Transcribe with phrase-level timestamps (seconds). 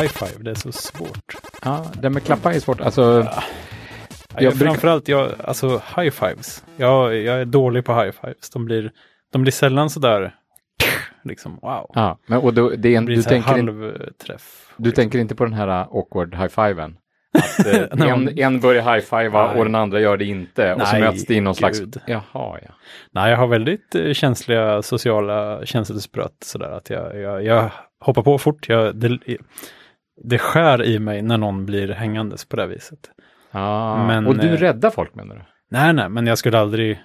[0.00, 1.34] high five, det är så svårt.
[1.64, 2.80] Ja, det med klappa är svårt.
[2.80, 3.42] Alltså, Ja,
[4.34, 6.64] Jag jag, brukar- framförallt, jag, alltså high fives.
[6.76, 8.50] Jag, jag är dålig på high fives.
[8.50, 8.92] De blir,
[9.32, 10.34] de blir sällan sådär,
[11.24, 11.90] liksom wow.
[11.94, 14.72] ja, men, och då, det är en, Det du, tänker halvträff.
[14.76, 16.96] du tänker inte på den här uh, awkward high-fiven?
[17.38, 17.66] Att
[18.00, 19.58] eh, en, en börjar high-fivea Nej.
[19.58, 20.74] och den andra gör det inte.
[20.74, 21.80] och så Nej, möts det in någon slags...
[21.80, 22.00] gud.
[22.06, 22.74] Jaha, ja.
[23.12, 27.70] Nej, jag har väldigt eh, känsliga sociala känselspröt sådär att jag, jag, jag
[28.00, 28.68] hoppar på fort.
[28.68, 29.18] Jag, det,
[30.24, 33.10] det skär i mig när någon blir hängandes på det viset.
[33.50, 35.42] Ah, Men, och du eh, räddar folk menar du?
[35.70, 37.00] Nej, nej, men jag skulle aldrig...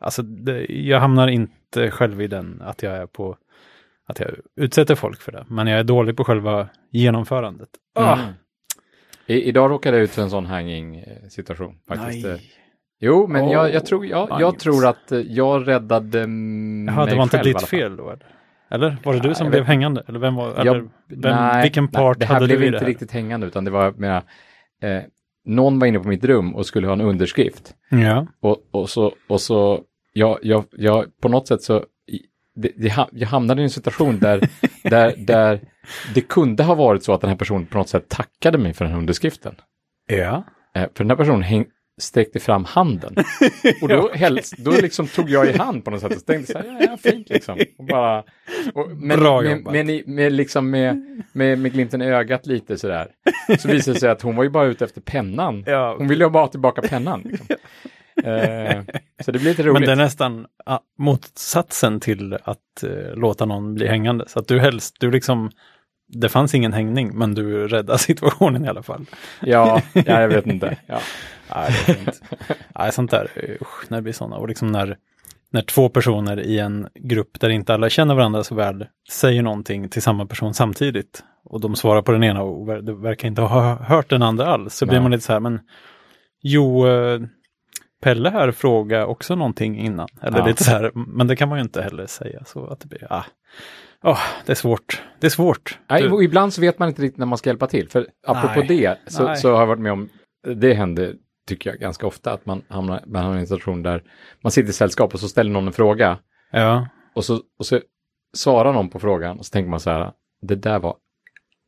[0.00, 3.36] Alltså, det, jag hamnar inte själv i den att jag är på...
[4.08, 5.44] Att jag utsätter folk för det.
[5.48, 7.68] Men jag är dålig på själva genomförandet.
[7.94, 8.32] Ah, Mm.
[9.28, 11.78] I, idag råkade jag ut för en sån hanging eh, situation.
[11.88, 12.24] Faktiskt.
[12.26, 12.30] eh.
[12.32, 12.52] nej.
[13.00, 17.16] Jo, men jag, Åh, jag, tror, jag, jag tror att jag räddade Jaha, det mig
[17.16, 17.78] var inte själv i ditt alla fall.
[17.80, 18.10] fel då?
[18.10, 18.26] Eller,
[18.70, 20.04] eller var det du Nej, som blev vet- hängande?
[20.08, 20.46] Eller vem var...
[20.56, 22.86] Jag- eller, vem, vilken part det här hade blev du i inte det här?
[22.86, 24.16] riktigt hängande, utan det var mera,
[24.82, 25.02] eh,
[25.44, 27.74] någon var inne på mitt rum och skulle ha en underskrift.
[27.90, 28.26] Ja.
[28.40, 29.80] Och, och så, och så
[30.12, 31.84] jag, jag, jag, på något sätt så,
[32.56, 34.40] det, det, jag hamnade i en situation där,
[34.82, 35.60] där, där
[36.14, 38.84] det kunde ha varit så att den här personen på något sätt tackade mig för
[38.84, 39.54] den här underskriften.
[40.08, 40.44] Ja.
[40.74, 41.64] Eh, för den här personen häng,
[42.00, 43.16] sträckte fram handen.
[43.82, 46.58] Och då, helst, då liksom tog jag i hand på något sätt och tänkte så
[46.58, 47.58] här, ja, fint liksom.
[47.78, 48.18] Och bara,
[48.74, 49.72] och, men, Bra jobbat.
[49.72, 53.08] med, med, med, liksom med, med, med glimten i ögat lite sådär.
[53.58, 55.64] Så visade det sig att hon var ju bara ute efter pennan.
[55.98, 57.22] Hon ville ju bara ha tillbaka pennan.
[57.24, 57.46] Liksom.
[58.24, 58.82] Eh,
[59.24, 59.72] så det blir lite roligt.
[59.72, 64.24] Men det är nästan ah, motsatsen till att eh, låta någon bli hängande.
[64.28, 65.50] Så att du helst, du liksom,
[66.08, 69.06] det fanns ingen hängning, men du räddade situationen i alla fall.
[69.40, 70.76] Ja, ja, jag vet inte.
[70.86, 71.00] Ja.
[71.54, 72.22] Nej, det är fint.
[72.78, 73.30] Nej, sånt där,
[73.60, 74.36] usch, när det blir sådana.
[74.36, 74.96] Och liksom när,
[75.50, 79.88] när två personer i en grupp där inte alla känner varandra så väl säger någonting
[79.88, 81.24] till samma person samtidigt.
[81.44, 82.68] Och de svarar på den ena och
[83.04, 84.74] verkar inte ha hört den andra alls.
[84.76, 85.02] Så blir Nej.
[85.02, 85.60] man lite så här, men
[86.42, 87.20] jo, eh,
[88.02, 90.08] Pelle här frågade också någonting innan.
[90.22, 90.46] Eller Ja.
[90.46, 92.42] lite så här, men det kan man ju inte heller säga.
[92.44, 93.24] Så att det blir, ah,
[94.04, 95.02] Åh, det är svårt.
[95.20, 95.78] Det är svårt.
[95.90, 97.88] Nej, Du- ibland så vet man inte riktigt när man ska hjälpa till.
[97.88, 98.68] För apropå Nej.
[98.68, 100.08] det så, så har jag varit med om,
[100.54, 101.14] det händer
[101.46, 104.02] tycker jag ganska ofta, att man hamnar, man hamnar i en situation där
[104.40, 106.18] man sitter i sällskap och så ställer någon en fråga
[106.52, 107.80] ja, och så, och så
[108.36, 110.12] svarar någon på frågan och så tänker man så här,
[110.42, 110.96] det där var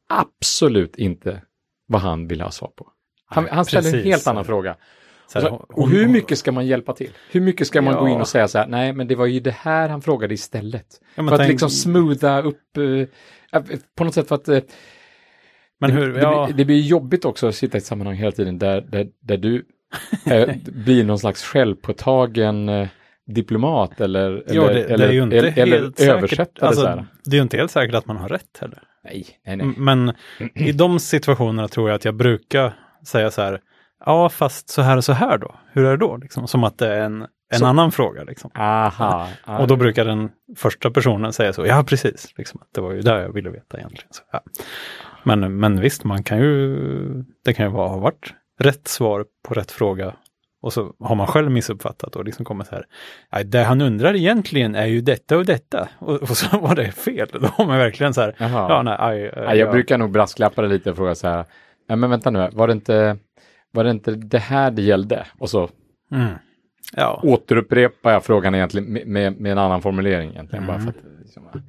[0.09, 1.43] absolut inte
[1.87, 2.89] vad han ville ha svar på.
[3.27, 4.77] Han, Nej, han ställer en helt annan fråga.
[5.27, 7.11] så Och, här, så, och hur mycket ska man hjälpa till?
[7.31, 8.01] Hur mycket ska man Ja.
[8.01, 10.35] gå in och säga så här, nej men det var ju det här han frågade
[10.35, 10.87] istället.
[11.15, 13.61] Ja, för att tänk- liksom smootha upp, eh,
[13.97, 14.61] på något sätt för att eh,
[15.81, 18.17] Men det, hur, det, ja, blir, det blir jobbigt också att sitta i ett sammanhang
[18.17, 19.65] hela tiden där, där, där du
[20.27, 20.49] eh,
[20.85, 22.89] blir någon slags självpåtagen eh,
[23.27, 26.69] diplomat eller, eller, det, det eller, är ju inte eller, eller helt översättare.
[26.69, 28.83] Alltså, det är ju inte helt säkert att man har rätt heller.
[29.05, 29.67] Nej, nej, nej.
[29.77, 30.13] Men
[30.55, 32.73] i de situationerna tror jag att jag brukar
[33.07, 33.61] säga så här,
[34.05, 36.17] ja fast så här och så här då, hur är det då?
[36.17, 38.25] Liksom, som att det är en, en Så- annan fråga.
[38.25, 38.51] Liksom.
[38.55, 39.29] Aha.
[39.47, 39.59] ja.
[39.59, 43.21] Och då brukar den första personen säga så, ja precis, liksom, det var ju där
[43.21, 44.09] jag ville veta egentligen.
[44.11, 44.41] Så, ja.
[45.23, 46.77] Men, men visst, man kan ju,
[47.45, 50.15] det kan ju vara, ha varit rätt svar på rätt fråga.
[50.63, 52.85] Och så har man själv missuppfattat och liksom kommer så här,
[53.33, 55.89] "Nej, det han undrar egentligen är ju detta och detta.
[55.99, 57.29] Och, och så var det fel.
[57.33, 58.67] Då har man verkligen så här, Jaha.
[58.71, 61.45] ja nej, aj, eh, Ja, jag brukar nog brasklappa det lite och fråga så här,
[61.89, 63.17] ja, men vänta nu, var det, inte,
[63.73, 65.27] var det inte det här det gällde?
[65.39, 65.69] Och så
[66.13, 66.33] Mm.
[66.97, 67.21] Ja.
[67.25, 70.67] återupprepar jag frågan egentligen med, med, med en annan formulering egentligen.
[70.67, 70.85] Bara Mm.
[70.93, 71.63] för att, liksom,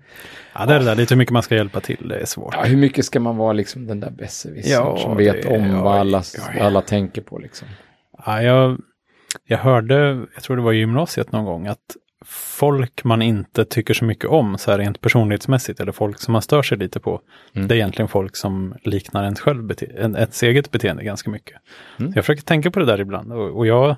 [0.54, 2.54] ja, det är det där lite hur mycket man ska hjälpa till, det är svårt.
[2.58, 5.82] ja, hur mycket ska man vara liksom den där besserwissern Ja, som vet det- om
[5.82, 6.24] vad ja, alla,
[6.58, 6.64] ja.
[6.64, 7.68] alla tänker på liksom?
[8.26, 8.78] Ja, jag,
[9.46, 13.94] jag hörde, jag tror det var i gymnasiet någon gång, att folk man inte tycker
[13.94, 17.22] så mycket om, så här rent personlighetsmässigt, eller folk som man stör sig lite på,
[17.56, 17.68] Mm.
[17.68, 21.58] det är egentligen folk som liknar ens, själv bete- en, ens eget beteende ganska mycket.
[22.00, 22.12] Mm.
[22.16, 23.96] Jag försöker tänka på det där ibland, och, och jag,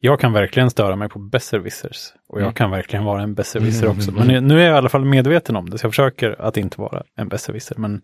[0.00, 2.12] jag kan verkligen störa mig på besserwissers.
[2.28, 2.54] Och jag Mm.
[2.54, 4.10] kan verkligen vara en besserwisser Mm, också.
[4.10, 6.56] mm, Men nu är jag i alla fall medveten om det, så jag försöker att
[6.56, 7.76] inte vara en besserwisser.
[7.78, 8.02] Men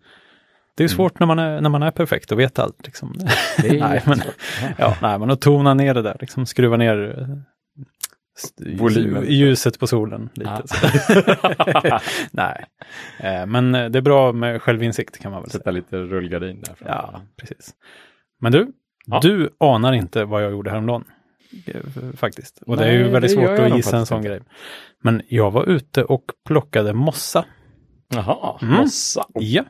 [0.77, 2.85] det är ju svårt när, man är, när man är perfekt och vet allt.
[2.85, 3.13] Liksom.
[3.13, 3.79] Mm.
[3.89, 4.17] Nej, men.
[4.25, 4.67] Ja.
[4.77, 7.27] ja, nej, men att tona ner det där, liksom skruva ner eh,
[8.79, 9.25] Volymen.
[9.27, 10.61] ljuset på solen lite.
[10.65, 10.87] Så.
[12.31, 12.65] nej,
[13.19, 15.59] Eh, men eh, det är bra med självinsikt kan man väl säga.
[15.59, 16.75] Sätta lite rullgardin där.
[16.85, 17.73] Ja, precis.
[18.41, 18.67] Men du,
[19.05, 19.19] Ja.
[19.21, 21.03] du anar inte vad jag gjorde häromdagen.
[22.17, 22.61] Faktiskt.
[22.65, 24.29] Och det är ju Nej, väldigt svårt att gissa en sån inte.
[24.29, 24.39] grej.
[25.03, 27.45] Men jag var ute och plockade mossa.
[28.07, 28.73] Jaha, Mm.
[28.75, 29.25] mossa.
[29.33, 29.63] Ja,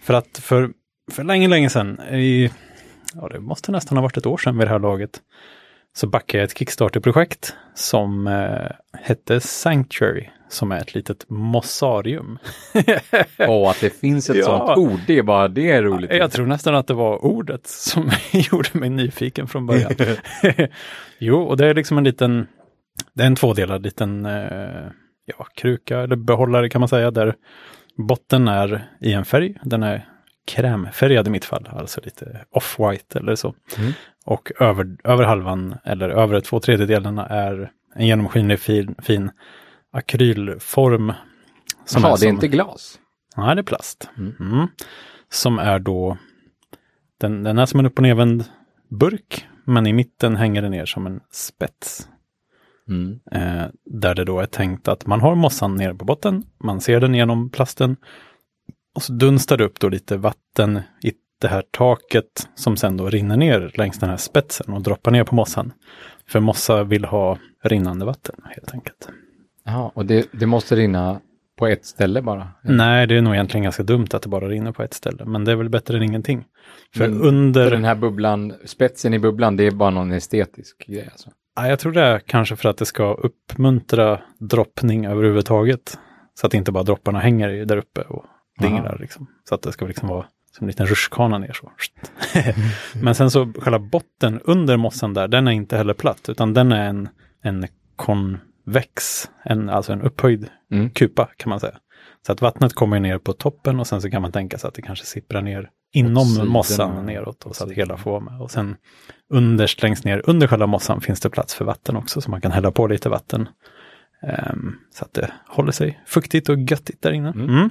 [0.00, 0.70] för att för,
[1.12, 2.50] för länge, länge sedan, i,
[3.14, 5.20] ja det måste nästan ha varit ett år sedan vid det här laget,
[5.96, 8.70] så backade jag ett Kickstarter-projekt som eh,
[9.00, 12.38] hette Sanctuary, som är ett litet mossarium.
[13.48, 14.44] Och att det finns ett Ja.
[14.44, 16.12] sånt ord, det är bara det är roligt.
[16.12, 19.92] Jag tror nästan att det var ordet som gjorde mig nyfiken från början.
[21.18, 22.46] jo, och det är liksom en liten,
[23.14, 24.86] det är en tvådelad liten eh,
[25.26, 27.34] ja, kruka eller behållare kan man säga, där
[28.08, 29.54] botten är i en färg.
[29.62, 30.08] Den är
[30.46, 33.54] krämfärgad i mitt fall, alltså lite off-white eller så.
[33.78, 33.92] Mm.
[34.24, 39.30] Och över, över halvan, eller över två tredjedelarna är en genomskinlig fin, fin
[39.92, 41.12] akrylform.
[41.84, 42.98] som Jaha, det är som- inte glas.
[43.36, 44.10] Nej, det är plast.
[44.18, 44.34] Mm.
[44.40, 44.66] Mm.
[45.30, 46.18] Som är då,
[47.20, 48.44] den, den är som en upp och nedvänd
[48.90, 52.08] burk, men i mitten hänger den ner som en spets.
[52.88, 53.20] Mm.
[53.32, 57.00] Eh, där det då är tänkt att man har mossan nere på botten, man ser
[57.00, 57.96] den genom plasten
[58.94, 63.08] och så dunstar det upp då lite vatten i det här taket som sen då
[63.08, 65.72] rinner ner längs den här spetsen och droppar ner på mossan.
[66.28, 69.08] För mossa vill ha rinnande vatten helt enkelt.
[69.64, 71.20] Jaha, och det, det måste rinna
[71.58, 72.48] på ett ställe bara?
[72.62, 75.44] Nej, det är nog egentligen ganska dumt att det bara rinner på ett ställe, men
[75.44, 76.44] det är väl bättre än ingenting.
[76.96, 77.64] För Men- under...
[77.64, 81.30] För den här bubblan, spetsen i bubblan, det är bara någon estetisk grej alltså?
[81.56, 85.98] Ja, jag tror det är kanske för att det ska uppmuntra droppning överhuvudtaget.
[86.40, 88.24] Så att inte bara dropparna hänger där uppe och
[88.60, 88.98] dinglar.
[89.00, 89.26] Liksom.
[89.48, 91.72] Så att det ska liksom vara som en liten rutschkana ner så.
[93.02, 96.72] Men sen så själva botten under mossan där, den är inte heller platt, utan den
[96.72, 97.08] är en,
[97.42, 97.66] en
[97.96, 100.90] konvex, en, alltså en upphöjd Mm.
[100.90, 101.78] kupa kan man säga.
[102.26, 104.74] Så att vattnet kommer ner på toppen och sen så kan man tänka sig att
[104.74, 106.50] det kanske sipprar ner inom sidorna.
[106.50, 108.40] mossan neråt och så att hela får vara med.
[108.40, 108.76] Och sen
[109.30, 112.52] underst längst ner under själva mossan finns det plats för vatten också så man kan
[112.52, 113.48] hälla på lite vatten.
[114.28, 117.28] Ehm, så att det håller sig fuktigt och göttigt där inne.
[117.28, 117.48] Mm.
[117.48, 117.70] Mm.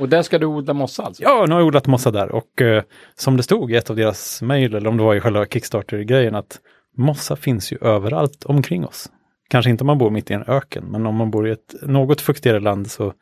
[0.00, 1.22] Och där ska du odla mossa alltså?
[1.22, 2.82] Ja, nu har jag odlat mossa där och eh,
[3.14, 6.34] som det stod i ett av deras mejl, eller om det var i själva Kickstarter-grejen,
[6.34, 6.60] att
[6.96, 9.10] mossa finns ju överallt omkring oss.
[9.48, 11.74] Kanske inte om man bor mitt i en öken, men om man bor i ett
[11.82, 13.12] något fuktigare land så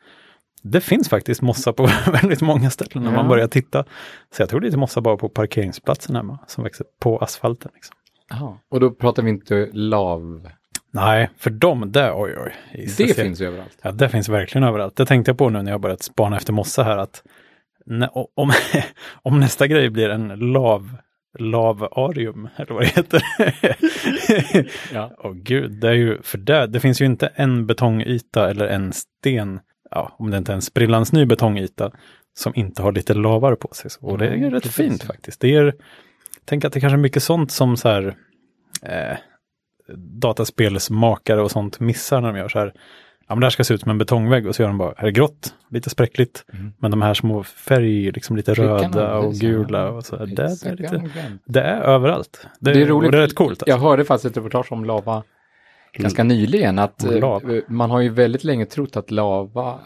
[0.63, 3.29] det finns faktiskt mossa på väldigt många ställen när man Ja.
[3.29, 3.85] börjar titta.
[4.35, 7.71] Så jag tror det är lite mossa bara på parkeringsplatsen hemma som växer på asfalten.
[7.73, 7.95] Liksom.
[8.29, 8.57] Jaha.
[8.69, 10.47] Och då pratar vi inte lav?
[10.93, 12.53] Nej, för dem, det, oj oj.
[12.73, 13.77] Det Jesus, jag- finns ju överallt.
[13.81, 14.95] Ja, det finns verkligen överallt.
[14.95, 17.23] Det tänkte jag på nu när jag börjat spana efter mossa här att
[18.35, 18.51] om,
[19.23, 20.89] om nästa grej blir en lav,
[21.39, 23.21] lavarium, eller vad det heter.
[24.93, 25.11] Ja.
[25.17, 28.93] Åh gud, det är ju, för det, det finns ju inte en betongyta eller en
[28.93, 29.59] sten,
[29.91, 31.91] ja, om det inte är en sprillans ny betongyta,
[32.37, 33.91] som inte har lite lavar på sig.
[34.01, 35.39] Och det är Mm, rätt precis, fint faktiskt.
[35.41, 35.73] Det är,
[36.45, 38.15] tänk att det kanske är mycket sånt som så här,
[38.83, 39.17] eh,
[39.95, 42.73] dataspelsmakare och sånt missar när de gör så här.
[43.27, 44.93] Ja, men det här ska se ut som en betongvägg och så gör de bara,
[44.97, 46.45] här är grått, lite spräckligt.
[46.53, 46.73] Mm.
[46.77, 50.17] Men de här små färg, liksom lite Prickarna, röda och gula och så.
[50.17, 51.01] här, Det, det, är lite,
[51.45, 52.47] det är överallt.
[52.59, 53.05] Det, Det är roligt.
[53.07, 53.49] Och det är rätt coolt.
[53.51, 53.69] Alltså.
[53.69, 55.23] Jag hörde faktiskt ett reportage om lava
[55.93, 57.61] ganska nyligen att Om eh, lava.
[57.67, 59.79] man har ju väldigt länge trott att lava,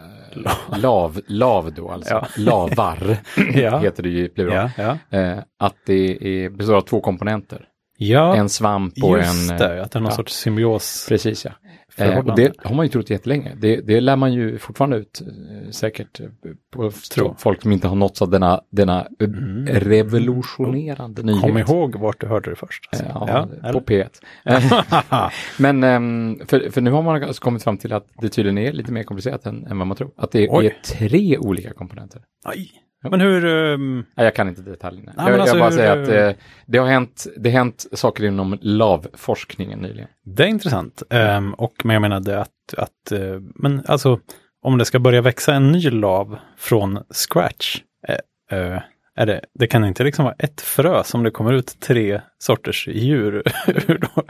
[0.77, 2.27] lav, lav då alltså, Ja.
[2.37, 3.17] lavar
[3.53, 3.77] Ja.
[3.79, 5.17] heter det ju i plural, Ja, ja.
[5.19, 7.65] eh, att det är, består av två komponenter.
[7.97, 9.57] Ja En svamp och just en...
[9.57, 10.15] det, eh, att det är någon ja.
[10.15, 11.05] sorts symbios.
[11.09, 11.51] Precis ja.
[11.99, 13.51] Eh, och det har man ju trott jättelänge.
[13.61, 16.25] Det, det lär man ju fortfarande ut eh, säkert eh,
[16.73, 17.35] på Tro.
[17.37, 19.67] folk som inte har nåtts av denna, denna eh, Mm.
[19.67, 21.41] revolutionerande nyhet.
[21.41, 22.89] Kom ihåg vart du hörde det först.
[22.93, 23.13] Eh, alltså.
[23.33, 24.07] Ja, Ja, på eller?
[24.45, 25.31] P1.
[25.59, 28.71] Men ehm, för, för nu har man alltså kommit fram till att det tydligen är
[28.73, 30.11] lite mer komplicerat än, än vad man tror.
[30.17, 30.65] Att det Oj.
[30.65, 32.21] är tre olika komponenter.
[32.43, 32.69] Aj.
[33.11, 35.13] Men hur, ehm, Nej, jag kan inte detaljerna.
[35.17, 37.85] Nej, jag, alltså jag bara hur- säger att eh, det, har hänt, det har hänt
[37.93, 40.07] saker inom lavforskningen nyligen.
[40.25, 41.03] det är intressant.
[41.09, 43.19] Ehm, och men jag menade att, att eh,
[43.55, 44.19] men alltså
[44.61, 48.81] om det ska börja växa en ny lav från scratch, eh, eh,
[49.17, 52.87] är det, det kan inte liksom vara ett frö som det kommer ut tre sorters
[52.87, 54.23] djur ur då?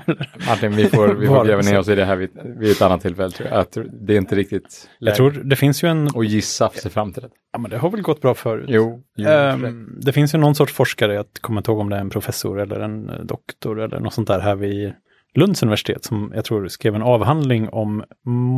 [0.48, 2.30] Martin, vi får, vi får gräva ner oss i det här vid,
[2.60, 3.32] vid ett annat tillfälle.
[3.32, 3.66] Tror jag.
[4.08, 7.14] det är inte riktigt läge Jag tror det finns ju en, att gissa sig fram
[7.14, 7.30] till det.
[7.54, 8.66] ja men det har väl gått bra förut.
[8.70, 11.96] Jo, jo Ehm, det finns ju någon sorts forskare, jag kommer inte ihåg om det
[11.96, 14.94] är en professor eller en eh, doktor eller något sånt där här vid
[15.36, 18.04] Lunds universitet som jag tror skrev en avhandling om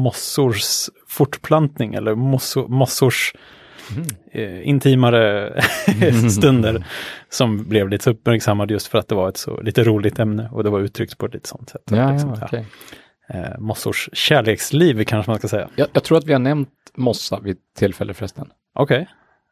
[0.03, 3.33] mossors fortplantning eller mosso, mossors
[4.31, 5.53] Eh, intimare
[6.31, 6.85] stunder
[7.29, 10.63] som blev lite uppmärksammad just för att det var ett så lite roligt ämne och
[10.63, 11.81] det var uttryckt på ett lite sånt sätt.
[11.91, 12.65] ja, Liksom, ja, okej.
[13.33, 15.69] Eh, mossors kärleksliv kanske man ska säga.
[15.75, 18.51] jag, jag tror att vi har nämnt mossa vid tillfälle förresten.
[18.75, 19.07] Okej,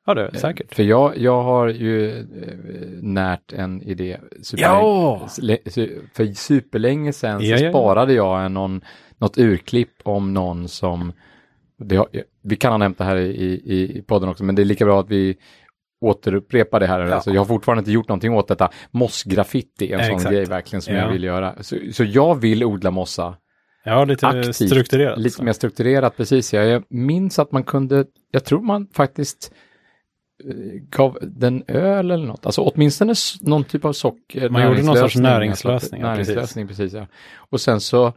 [0.05, 0.75] ja det är säkert.
[0.75, 2.23] För jag, jag har ju eh,
[3.01, 4.17] närt en idé.
[4.41, 5.27] Super, Ja!
[6.13, 8.81] För superlänge sedan så Ja, ja, sparade jag en någon,
[9.17, 11.13] något urklipp om någon som,
[11.79, 12.07] det har,
[12.47, 13.29] vi kan ha nämnt det här i,
[13.65, 15.35] i, i podden också, men det är lika bra att vi
[16.01, 16.99] återupprepa det här.
[16.99, 17.15] Ja.
[17.15, 18.69] Alltså, jag har fortfarande inte gjort någonting åt detta.
[18.91, 20.31] Mossgraffiti är en sån Exakt.
[20.33, 20.99] grej verkligen som Ja.
[21.01, 21.63] jag vill göra.
[21.63, 23.35] Så, så jag vill odla mossa
[23.83, 24.55] Ja, lite aktivt.
[24.55, 25.19] strukturerat.
[25.19, 25.43] Lite så.
[25.43, 26.53] mer strukturerat, precis.
[26.53, 26.61] Ja.
[26.61, 29.51] Jag minns att man kunde, jag tror man faktiskt
[30.49, 30.55] eh,
[30.89, 32.45] gav den öl eller något.
[32.45, 34.49] Alltså åtminstone någon typ av socker.
[34.49, 36.93] Man gjorde någon sorts näringslösning, näringslösning, ja, Näringslösning, precis.
[36.93, 37.07] ja.
[37.49, 38.13] Och sen så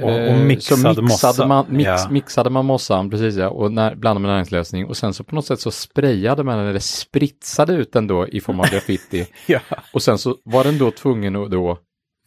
[0.00, 1.46] Och- och eh, mixad så mixade mossa.
[1.46, 2.06] Man, mix, Ja.
[2.10, 4.86] mixade man mossan, precis ja, och när, blandade med näringslösning.
[4.86, 8.40] Och sen så på något sätt så sprayade man, eller spritsade ut den då i
[8.40, 9.26] form av graffiti.
[9.46, 9.60] Ja.
[9.92, 11.78] Och sen så var den då tvungen att då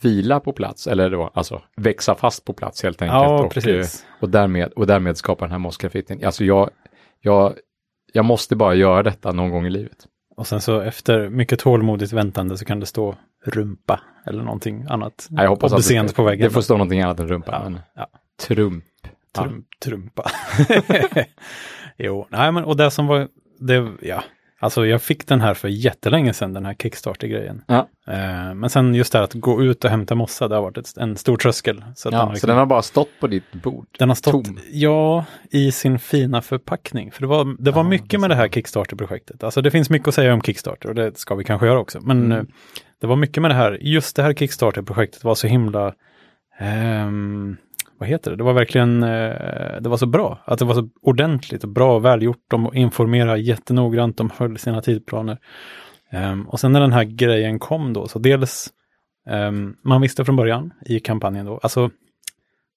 [0.01, 3.13] vila på plats, eller då alltså växa fast på plats helt enkelt.
[3.23, 4.03] Ja, och, precis.
[4.03, 6.25] eh, och, därmed, och därmed skapa den här mossgraffitin.
[6.25, 6.69] Alltså jag,
[7.21, 7.53] jag,
[8.13, 9.97] jag måste bara göra detta någon gång i livet.
[10.37, 15.27] Och sen så efter mycket tålmodigt väntande så kan det stå rumpa eller någonting annat.
[15.29, 16.47] Nej, jag hoppas att det, på väggen.
[16.47, 17.51] det får stå någonting annat än rumpa.
[17.51, 18.07] Ja, Men ja.
[18.41, 18.83] trump.
[19.37, 19.43] Ja.
[19.43, 20.23] Trum, Trumpa.
[21.97, 23.27] jo, nej men och det som var,
[23.59, 24.23] det, ja,
[24.59, 27.61] alltså jag fick den här för jättelänge sedan, den här Kickstarter-grejen.
[27.67, 27.87] Ja.
[28.07, 30.77] Eh, men sen just det här att gå ut och hämta mossa, det har varit
[30.77, 31.83] ett, en stor tröskel.
[31.95, 33.85] Så, Ja, den, har så liksom, den har bara stått på ditt bord.
[33.99, 34.59] den har stått, tom.
[34.71, 37.11] ja, i sin fina förpackning.
[37.11, 39.43] För det var, det var Ja, mycket det med det här Kickstarter-projektet.
[39.43, 41.99] Alltså det finns mycket att säga om Kickstarter och det ska vi kanske göra också.
[42.01, 42.47] Men Mm.
[42.95, 45.93] Eh, det var mycket med det här, just det här Kickstarter-projektet var så himla,
[46.59, 47.57] ehm,
[47.97, 50.39] vad heter det, det var verkligen, eh, det var så bra.
[50.45, 52.43] Att det var så ordentligt och bra och välgjort.
[52.47, 55.37] De informerade jättenoggrant, de höll sina tidplaner.
[56.11, 58.69] Ehm, och sen när den här grejen kom då, så dels,
[59.29, 61.89] ehm, man visste från början i kampanjen då, alltså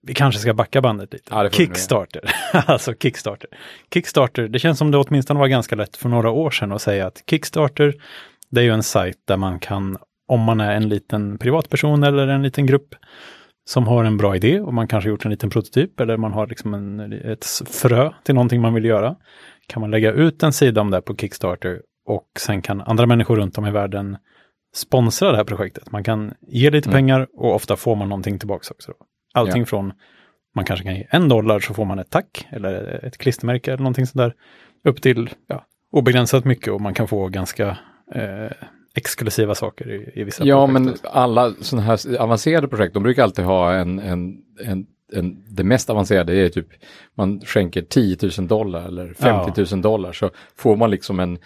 [0.02, 1.34] vi kanske ska backa bandet lite.
[1.34, 2.30] Ja, Kickstarter,
[2.66, 3.50] alltså Kickstarter.
[3.94, 7.06] Kickstarter, det känns som det åtminstone var ganska lätt för några år sedan att säga
[7.06, 7.94] att Kickstarter,
[8.50, 9.98] det är ju en sajt där man kan,
[10.28, 12.94] om man är en liten privatperson eller en liten grupp
[13.70, 16.47] som har en bra idé och man kanske gjort en liten prototyp eller man har
[16.47, 19.16] liksom en, ett frö till någonting man vill göra,
[19.66, 23.37] kan man lägga ut en sida om det på Kickstarter och sen kan andra människor
[23.37, 24.16] runt om i världen
[24.76, 25.90] sponsra det här projektet.
[25.90, 26.97] Man kan ge lite Mm.
[26.99, 28.92] pengar och ofta får man någonting tillbaka också.
[28.99, 29.04] Då.
[29.40, 29.66] Allting Ja.
[29.66, 29.92] från,
[30.54, 33.82] man kanske kan ge en dollar så får man ett tack eller ett klistermärke eller
[33.82, 34.35] någonting sånt där.
[34.90, 37.68] Upp till ja, obegränsat mycket och man kan få ganska
[38.14, 38.50] eh,
[38.99, 40.85] exklusiva saker i, i vissa Ja, projekt.
[41.02, 45.64] men alla sådana här avancerade projekt, de brukar alltid ha en, en, en, en det
[45.64, 46.67] mest avancerade är typ,
[47.17, 51.38] man skänker 10 000 dollar eller 50 000 dollar så får man liksom en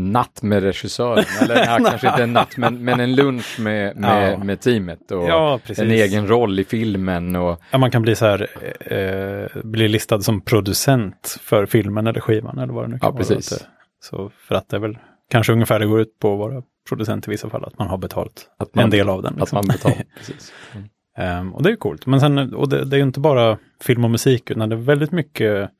[0.00, 4.32] natt med regissören, eller ja, kanske inte en natt, men, men en lunch med, med,
[4.32, 4.44] Ja.
[4.44, 8.26] med teamet och Ja, en egen roll i filmen och Ja, man kan bli så
[8.26, 8.46] här,
[8.92, 13.10] eh, bli listad som producent för filmen eller skivan eller vad det nu kan Ja,
[13.10, 13.18] vara.
[13.18, 13.64] precis.
[14.00, 14.98] Så för att det är väl
[15.30, 17.98] kanske ungefär det går ut på att vara producent i vissa fall, att man har
[17.98, 19.32] betalt att man, en del av den.
[19.34, 19.56] att Liksom.
[19.56, 20.04] man betalar.
[20.18, 20.52] Precis.
[21.18, 22.06] Ehm, och det är ju coolt.
[22.06, 24.80] Men sen, och det, det är ju inte bara film och musik, utan det är
[24.80, 25.70] väldigt mycket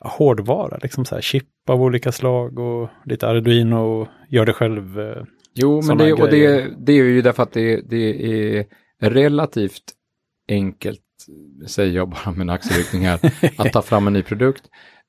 [0.00, 5.00] hårdvara, liksom så här chip av olika slag och lite Arduino och gör det själv.
[5.00, 5.22] eh,
[5.54, 8.26] Jo, men det, och det, det är ju därför att det, det
[8.58, 8.66] är
[9.00, 9.82] relativt
[10.48, 11.00] enkelt,
[11.66, 13.20] säger jag bara med en axelryckning här,
[13.58, 14.62] att ta fram en ny produkt.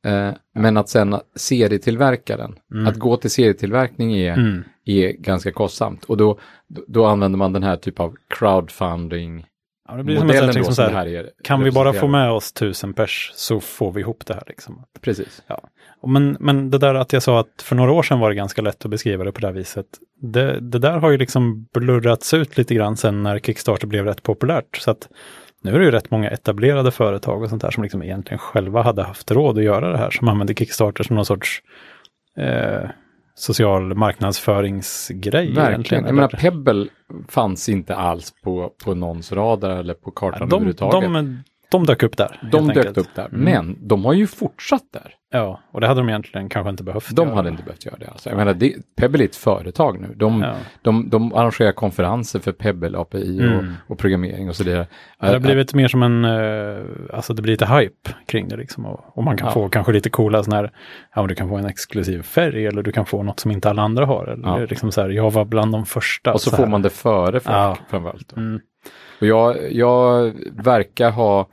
[0.05, 2.87] Eh, men att sen serietillverkaren, Mm.
[2.87, 4.63] att gå till serietillverkning är, Mm.
[4.85, 6.03] är ganska kostsamt.
[6.05, 6.39] Och då,
[6.87, 9.45] då, använder man den här typ av crowdfunding
[9.89, 11.29] Ja, det blir som ett liksom så här, här är.
[11.43, 14.43] kan vi bara få med oss tusen pers så får vi ihop det här.
[14.47, 14.83] Liksom.
[15.01, 15.43] Precis.
[16.01, 18.35] Och Men, men det där att jag sa att för några år sedan var det
[18.35, 19.85] ganska lätt att beskriva det på det här viset.
[20.21, 24.23] Det, det där har ju liksom blurrats ut lite grann sen när Kickstarter blev rätt
[24.23, 24.77] populärt.
[24.77, 25.09] Så att
[25.63, 28.81] nu är det ju rätt många etablerade företag och sånt där som liksom egentligen själva
[28.81, 30.09] hade haft råd att göra det här.
[30.09, 31.61] Som använder Kickstarter som någon sorts
[32.37, 32.89] eh,
[33.35, 35.45] social marknadsföringsgrej.
[35.47, 35.69] Verkligen.
[35.69, 36.27] egentligen, Jag menar?
[36.27, 36.87] Pebble
[37.27, 41.13] fanns inte alls på, på någons radar eller på kartan de, överhuvudtaget.
[41.13, 41.43] de,
[41.73, 42.39] de dök upp där.
[42.51, 42.97] De dök enkelt.
[42.97, 43.41] upp där, Mm.
[43.43, 45.15] men de har ju fortsatt där.
[45.35, 47.35] Ja, och det hade de egentligen kanske inte behövt De göra.
[47.35, 48.07] hade inte behövt göra det.
[48.07, 48.29] Alltså.
[48.29, 50.13] Jag menar, det, Pebble är ett företag nu.
[50.15, 50.53] De, Ja.
[50.81, 53.73] de, de arrangerar konferenser för Pebble API och, Mm.
[53.87, 54.87] och programmering och så vidare.
[55.19, 58.85] Det har blivit mer som en, eh, alltså det blir lite hype kring det liksom.
[58.85, 59.53] Och, och man kan Ja.
[59.53, 60.71] få kanske lite coola sådana här,
[61.15, 63.81] ja du kan få en exklusiv färg eller du kan få något som inte alla
[63.81, 64.27] andra har.
[64.27, 64.57] Eller Ja.
[64.69, 66.33] liksom så här, jag var bland de första.
[66.33, 67.77] och så, så får man det före folk Ja.
[67.89, 68.37] framförallt.
[68.37, 68.59] Mm.
[69.21, 71.47] Och jag, jag verkar ha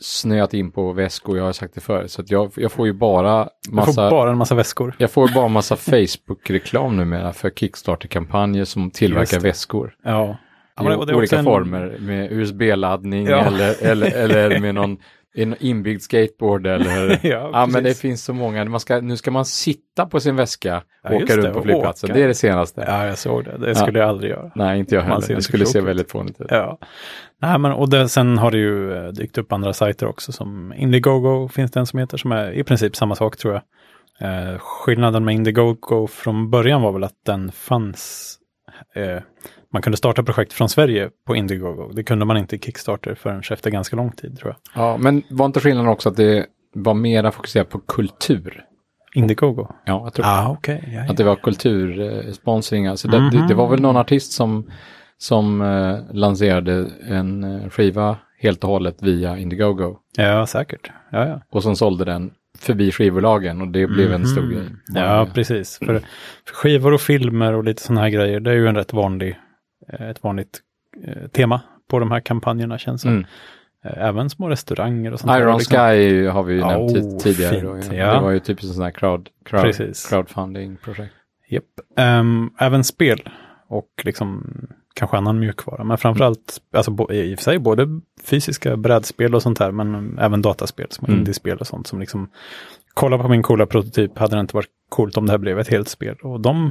[0.00, 2.10] snöat in på väskor, jag har sagt det förut.
[2.10, 3.92] Så jag, jag får ju bara massa...
[4.02, 4.94] får bara en massa väskor.
[4.98, 9.94] Jag får bara massa Facebook-reklam numera för Kickstarter-kampanjer som tillverkar väskor.
[10.04, 10.36] Ja.
[10.76, 13.44] Ja, I är olika en- former med USB-laddning Ja.
[13.44, 14.96] eller, eller, eller med någon
[15.36, 17.08] en inbyggd skateboard eller...
[17.26, 18.78] Ja, ja, men det finns så många.
[18.78, 21.64] Ska, nu ska man sitta på sin väska och Ja, åka det, runt på och
[21.64, 22.10] flygplatsen.
[22.10, 22.18] åka.
[22.18, 22.84] Det är det senaste.
[22.86, 23.58] Ja, jag såg det.
[23.58, 24.52] Det skulle jag aldrig göra.
[24.54, 25.34] Nej, inte jag heller.
[25.34, 26.46] Det skulle se väldigt fånigt ut.
[26.50, 26.78] Ja.
[27.42, 30.72] Nej, men och det, sen har det ju eh, dykt upp andra sajter också som
[30.76, 33.62] Indiegogo finns det en som heter som är i princip samma sak tror jag.
[34.52, 38.36] Eh, skillnaden med Indiegogo från början var väl att den fanns.
[38.94, 39.22] Eh,
[39.72, 41.92] man kunde starta projekt från Sverige på Indiegogo.
[41.92, 44.82] Det kunde man inte i Kickstarter förrän efter ganska lång tid tror jag.
[44.84, 48.64] Ja, men var inte skillnaden också att det var mera fokuserat på kultur?
[49.14, 49.66] Indiegogo?
[49.84, 50.84] Ja, jag tror Ah, okej.
[50.86, 51.10] Ja, ja.
[51.10, 52.86] att det var kultursponsring.
[52.86, 53.30] Alltså det, Mhm.
[53.30, 54.70] det, det var väl någon artist som,
[55.18, 59.96] som eh, lanserade en eh, skiva helt och hållet via Indiegogo.
[60.16, 60.90] ja, säkert.
[61.10, 61.40] Ja, ja.
[61.50, 64.62] Och som sålde den förbi skivbolagen och det blev en stor grej.
[64.62, 64.78] Mhm.
[64.94, 65.78] Ja, precis.
[65.78, 65.86] För,
[66.48, 69.38] för skivor och filmer och lite sådana här grejer, det är ju en rätt vanlig,
[69.92, 70.60] ett vanligt
[71.04, 73.10] eh, tema på de här kampanjerna känns som.
[73.10, 73.24] Mm.
[73.84, 75.32] Eh, Även små restauranger och sånt.
[75.38, 75.76] Iron liksom.
[75.76, 77.82] Sky har vi ju nämnt Oh, tid- tidigare.
[77.82, 78.14] Fint, ja.
[78.14, 79.74] Det var ju typiskt en sån här crowd, crowd,
[80.10, 81.14] crowdfunding-projekt.
[81.48, 81.64] Japp.
[81.96, 83.28] Ehm, även spel
[83.68, 84.44] och liksom
[84.94, 85.84] kanske annan mjukvara.
[85.84, 90.18] Men framförallt, alltså bo- i och för sig både fysiska brädspel och sånt här, men
[90.18, 91.18] även dataspel som Mm.
[91.18, 92.30] indiespel och sånt som liksom,
[92.94, 95.68] kolla på min coola prototyp, hade det inte varit coolt om det här blev ett
[95.68, 96.16] helt spel.
[96.22, 96.70] Och de, eh,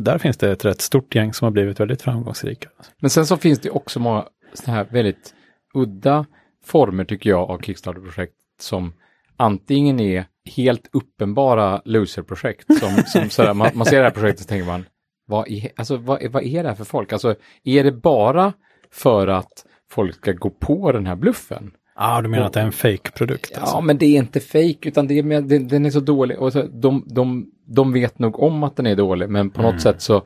[0.00, 2.68] där finns det ett rätt stort gäng som har blivit väldigt framgångsrika.
[2.98, 4.24] Men sen så finns det också många
[4.54, 5.34] sådana här väldigt
[5.74, 6.26] udda
[6.64, 8.92] former tycker jag av Kickstarter-projekt som
[9.36, 10.24] antingen är
[10.56, 12.78] helt uppenbara loser-projekt.
[12.78, 14.84] Som, som sådär, man, man ser det här projektet och tänker man,
[15.26, 17.12] vad är, alltså, vad, är- vad är det här för folk?
[17.12, 18.52] Alltså, är det bara
[18.92, 21.70] för att folk ska gå på den här bluffen?
[21.98, 23.50] Ja, ah, du menar att det är en fake-produkt?
[23.54, 23.80] Ja, Alltså.
[23.80, 26.38] men det är inte fake utan det är med, den, är så dålig.
[26.38, 29.80] Och så, de, de, de vet nog om att den är dålig, men på något
[29.82, 30.22] sätt så,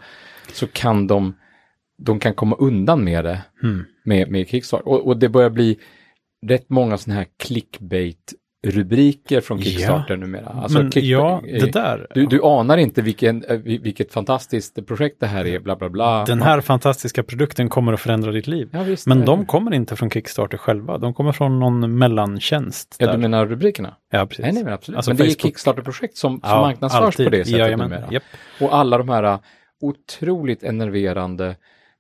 [0.52, 1.34] så kan de,
[1.98, 3.84] de kan komma undan med det Mm.
[4.04, 4.88] med, med Kickstarter.
[4.88, 5.78] Och, och det börjar bli
[6.46, 7.26] rätt många sådana här
[8.62, 9.64] clickbait-rubriker från Ja.
[9.64, 10.46] Kickstarter numera.
[10.48, 12.06] Alltså men ja, eh, det där.
[12.14, 15.88] Du, du anar inte vilken, eh, vil- vilket fantastiskt projekt det här är, bla bla
[15.90, 16.24] bla.
[16.24, 18.68] Den här fantastiska produkten kommer att förändra ditt liv.
[18.72, 20.98] Ja, visst, Men eh, de kommer inte från Kickstarter själva.
[20.98, 22.96] De kommer från någon mellantjänst.
[22.98, 23.12] Ja, där.
[23.12, 23.96] du menar rubrikerna?
[24.10, 24.42] ja, precis.
[24.42, 24.96] Nej, nej, men absolut.
[24.96, 27.26] Alltså men det är Facebook- Kickstarter-projekt som, som Ja, marknadsförs alltid.
[27.26, 27.90] på det sättet Jajamän.
[27.90, 28.08] numera.
[28.12, 28.22] Japp.
[28.60, 29.38] Och alla de här uh,
[29.80, 31.46] otroligt enerverande,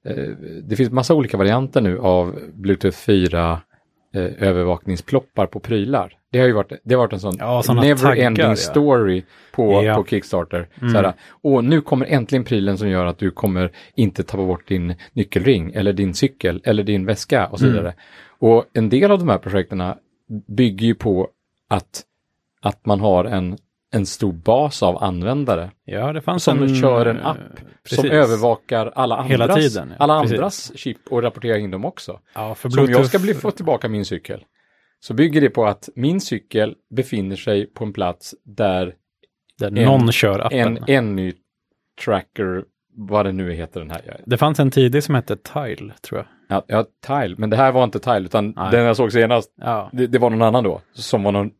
[0.06, 0.14] eh,
[0.62, 3.60] det finns massa olika varianter nu av Bluetooth 4
[4.14, 6.16] eh, övervakningsploppar på prylar.
[6.32, 8.56] Det har ju varit, det har varit en sån Ja, såna never taggar, ending ja.
[8.56, 9.82] story på, Ja.
[9.82, 9.94] Mm.
[9.96, 10.68] på Kickstarter.
[10.80, 11.12] Så här,
[11.42, 15.72] och nu kommer äntligen prylen som gör att du kommer inte tappa bort din nyckelring
[15.74, 17.76] eller din cykel eller din väska och så Mm.
[17.76, 17.94] vidare.
[18.38, 19.82] Och en del av de här projekten
[20.48, 21.28] bygger ju på
[21.68, 22.02] att,
[22.62, 23.56] att man har en,
[23.92, 26.74] en stor bas av användare Ja, det fanns som en...
[26.80, 28.10] kör en app eh, som precis.
[28.10, 29.96] övervakar alla andras, Hela tiden, ja.
[30.04, 30.36] alla Precis.
[30.38, 32.20] andras chip och rapporterar in dem också.
[32.34, 34.44] Ja, för Så om jag ska Bluetooth- bli, få tillbaka min cykel
[35.00, 38.94] så bygger det på att min cykel befinner sig på en plats där
[39.58, 40.58] där en- någon kör appen.
[40.76, 41.32] en, en ny
[42.04, 42.64] tracker,
[42.96, 44.20] vad det nu heter den här.
[44.26, 46.26] Det fanns en tidig som hette Tile, tror jag.
[46.48, 48.70] Ja, ja, Tile, men det här var inte Tile utan Nej.
[48.70, 50.80] den jag såg senast, Ja, det, det var någon annan då.
[50.92, 51.50] Som var någon,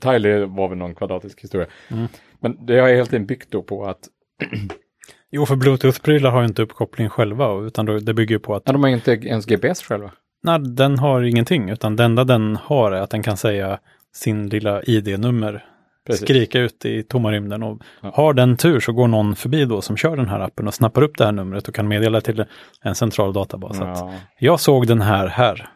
[0.00, 1.66] Tile var väl någon kvadratisk historia.
[1.90, 2.08] Mm.
[2.40, 3.98] Men det har jag helt enkelt byggt då på att
[5.30, 8.62] jo, för Bluetooth-prylar har ju inte uppkoppling själva, utan då, det bygger ju på att
[8.66, 10.10] ja, de har inte ens GPS själva.
[10.42, 13.78] nej, den har ingenting, utan det enda den har är att den kan säga
[14.14, 15.64] sin lilla ID-nummer,
[16.10, 16.28] Precis.
[16.28, 18.10] skrika ut i tomma rymden och Ja.
[18.14, 21.02] har den tur så går någon förbi då som kör den här appen och snappar
[21.02, 22.44] upp det här numret och kan meddela till
[22.82, 24.14] en central databas att Ja.
[24.38, 25.68] jag såg den här här.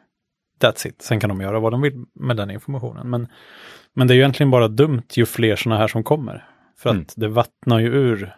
[0.62, 1.02] That's it.
[1.02, 3.10] Sen kan de göra vad de vill med den informationen.
[3.10, 3.28] Men,
[3.94, 6.44] men det är ju egentligen bara dumt ju fler sådana här som kommer.
[6.78, 7.06] För att Mm.
[7.16, 8.34] det vattnar ju ur.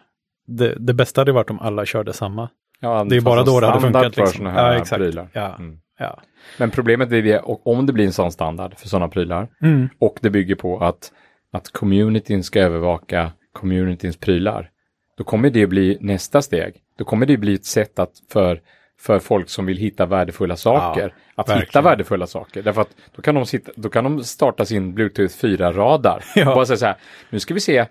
[0.47, 2.49] Det, det bästa hade varit om alla körde samma.
[2.79, 4.45] Ja, Det är bara då det hade funkat, för liksom.
[4.45, 4.99] här Ja, exakt.
[5.01, 5.29] prylar.
[5.33, 5.55] Ja.
[5.55, 5.77] Mm.
[5.99, 6.19] Ja.
[6.57, 9.89] Men problemet är det, om det blir en sån standard för sådana prylar Mm.
[9.99, 11.11] och det bygger på att,
[11.57, 14.69] att communityn ska övervaka communityns prylar,
[15.17, 16.75] då kommer det bli nästa steg.
[16.97, 18.61] Då kommer det bli ett sätt att för,
[18.99, 21.83] för folk som vill hitta värdefulla saker, att hitta verkligen.
[21.83, 22.61] värdefulla saker.
[22.61, 26.23] Därför att då kan de, sitta, då kan de starta sin Bluetooth 4-radar.
[26.35, 26.49] Ja.
[26.49, 26.95] Och bara säga så här,
[27.29, 27.85] nu ska vi se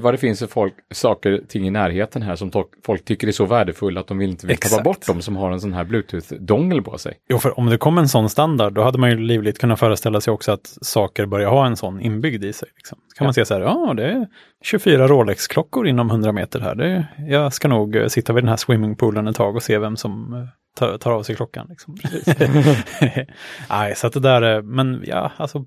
[0.00, 2.50] vad det finns för folk, saker ting i närheten här som
[2.86, 5.50] folk tycker är så värdefulla att de vill inte vill tappa bort dem som har
[5.52, 7.14] en sån här Bluetooth-dongel på sig.
[7.28, 10.20] Jo, för om det kom en sån standard, då hade man ju livligt kunnat föreställa
[10.20, 12.68] sig också att saker börjar ha en sån inbyggd i sig.
[12.76, 12.98] Liksom.
[13.16, 13.32] Kan man Ja.
[13.32, 14.26] säga så här, ja, det är
[14.64, 16.74] 24 Rolex-klockor inom 100 meter här.
[16.74, 19.96] Det, jag ska nog eh, sitta vid den här swimmingpoolen ett tag och se vem
[19.96, 20.40] som eh,
[20.78, 21.66] tar, tar av sig klockan.
[21.70, 21.96] Liksom.
[23.70, 25.64] Nej, så att det där är, men ja, alltså,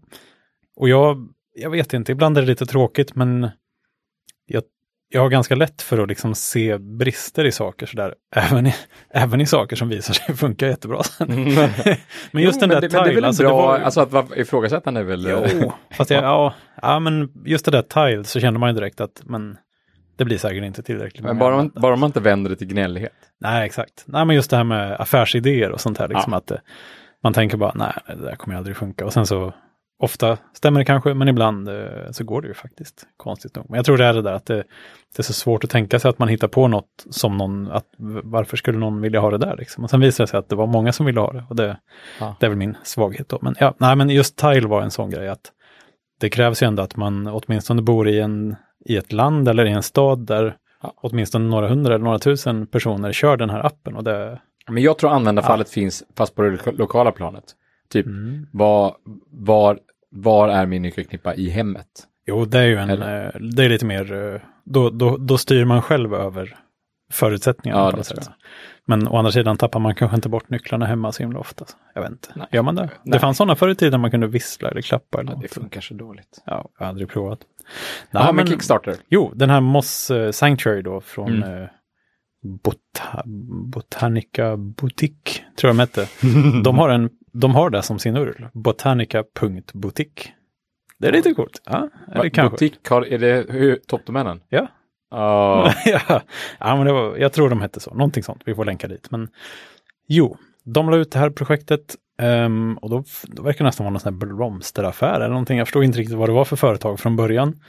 [0.75, 3.49] och jag, jag vet inte, ibland är det lite tråkigt, men
[4.49, 4.63] jag,
[5.09, 8.75] jag har ganska lätt för att liksom se brister i saker sådär, även i,
[9.09, 11.27] även i saker som visar sig funka jättebra sen.
[12.31, 14.01] men just Jo, den där men men det är väl tile, alltså, bra, var, alltså
[14.01, 15.27] att vara ifrågasättande är väl...
[15.29, 19.01] Jo, fast jag, ja, ja, men just det där tile så kände man ju direkt
[19.01, 19.57] att men
[20.17, 21.23] det blir säkert inte tillräckligt.
[21.23, 21.81] Men bara användare.
[21.81, 23.13] bara man inte vänder det till gnällighet.
[23.41, 24.03] Nej, exakt.
[24.05, 26.38] Nej, men just det här med affärsidéer och sånt här, liksom Ja.
[26.38, 26.57] att eh,
[27.23, 29.05] man tänker bara, nej, det där kommer aldrig funka.
[29.05, 29.53] Och sen så
[29.99, 33.65] ofta stämmer det kanske, men ibland eh, så går det ju faktiskt konstigt nog.
[33.69, 34.55] Men jag tror det är det där att det,
[35.15, 37.85] det är så svårt att tänka sig att man hittar på något som någon, att
[38.23, 39.83] varför skulle någon vilja ha det där liksom?
[39.83, 41.77] Och sen visade det sig att det var många som ville ha det och det,
[42.19, 42.35] Ja.
[42.39, 43.39] det är väl min svaghet då.
[43.41, 45.51] Men ja, nej men just Tile var en sån grej att
[46.19, 49.71] det krävs ju ändå att man åtminstone bor i, en, i ett land eller i
[49.71, 50.93] en stad där Ja.
[50.97, 54.97] åtminstone några hundra eller några tusen personer kör den här appen och det, Men jag
[54.97, 57.43] tror användarfallet finns fast på det lo- lokala planet.
[57.89, 58.47] Typ, Mm.
[58.53, 58.95] var,
[59.31, 59.79] var,
[60.12, 61.88] var är min nyckelknippa i hemmet?
[62.28, 63.26] Jo, det är ju en, Eller?
[63.26, 66.56] eh, det är lite mer, eh, då, då, då styr man själv över
[67.12, 67.82] förutsättningarna.
[67.82, 68.30] Ja, på det något tror sätt.
[68.86, 71.65] Men å andra sidan tappar man kanske inte bort nycklarna hemma så himla ofta.
[71.95, 72.30] Jag vet inte.
[72.36, 72.48] Nej.
[72.52, 72.82] Gör man det?
[72.82, 73.19] Det Nej.
[73.19, 75.19] fanns sådana förr i tiden man kunde vissla eller klappa.
[75.19, 76.41] Eller Ja, det funkar så dåligt.
[76.45, 77.39] Ja, jag har aldrig provat.
[78.12, 78.95] Ja, Nej, men Kickstarter.
[79.10, 81.63] Jo, den här Moss eh, Sanctuary då från Mm.
[81.63, 81.69] eh,
[82.63, 83.24] Bota,
[83.72, 86.08] Botanica Boutique, tror jag de hette.
[86.63, 90.30] de, har en, de har det som sin URL, botanica.boutique.
[91.00, 91.62] Det är lite coolt.
[91.65, 92.54] Ja, Va, det kanske.
[92.54, 94.42] Butik, har, är det toppdomänen?
[94.50, 94.68] Ja.
[95.86, 96.22] Ja,
[96.60, 98.42] ja, men det var, jag tror de hette så, någonting sånt.
[98.46, 99.12] Vi får länka dit.
[99.12, 99.28] Men
[100.08, 103.92] jo, de la ut det här projektet ehm, och då, då verkar det nästan vara
[103.92, 105.58] någon sån här blomsteraffär eller någonting.
[105.58, 107.60] Jag förstod inte riktigt vad det var för företag från början.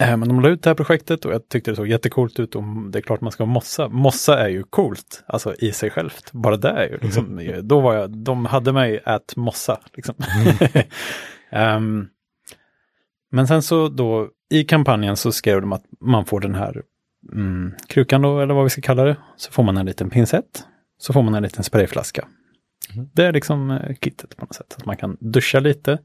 [0.00, 2.54] Eh, men de la ut det här projektet och jag tyckte det såg jättecoolt ut
[2.54, 3.88] och det är klart man ska mossa.
[3.88, 6.32] Mossa är ju coolt, alltså i sig självt.
[6.32, 9.80] Bara det är ju liksom, då var jag, de hade mig att mossa.
[9.94, 10.14] Liksom.
[11.52, 12.08] Ehm,
[13.30, 16.82] men sen så då i kampanjen så skrev de att man får den här
[17.32, 19.16] mm, krukan då, eller vad vi ska kalla det.
[19.36, 20.64] Så får man en liten pincett.
[20.98, 22.28] Så får man en liten sprayflaska.
[22.94, 23.10] Mhm.
[23.12, 24.74] Det är liksom eh, kittet på något sätt.
[24.78, 25.98] Att man kan duscha lite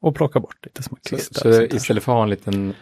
[0.00, 1.40] och plocka bort lite små så, kvistar.
[1.40, 1.74] så där.
[1.74, 2.74] istället för att ha en liten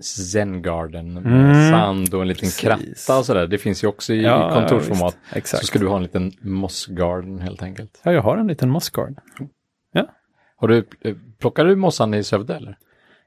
[0.00, 1.70] zen garden med Mm.
[1.70, 2.60] sand och en liten Precis.
[2.60, 3.46] kratta och sådär.
[3.46, 5.18] Det finns ju också i, Ja, kontorsformat.
[5.32, 5.60] Exakt.
[5.60, 8.00] så ska du ha en liten moss garden helt enkelt.
[8.04, 9.14] Ja, jag har en liten mossguard.
[10.56, 12.76] Har du, eh, plockar du mossan i Sövde eller?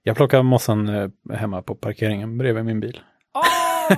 [0.04, 3.00] Jag plockar mossan eh, hemma på parkeringen bredvid min bil.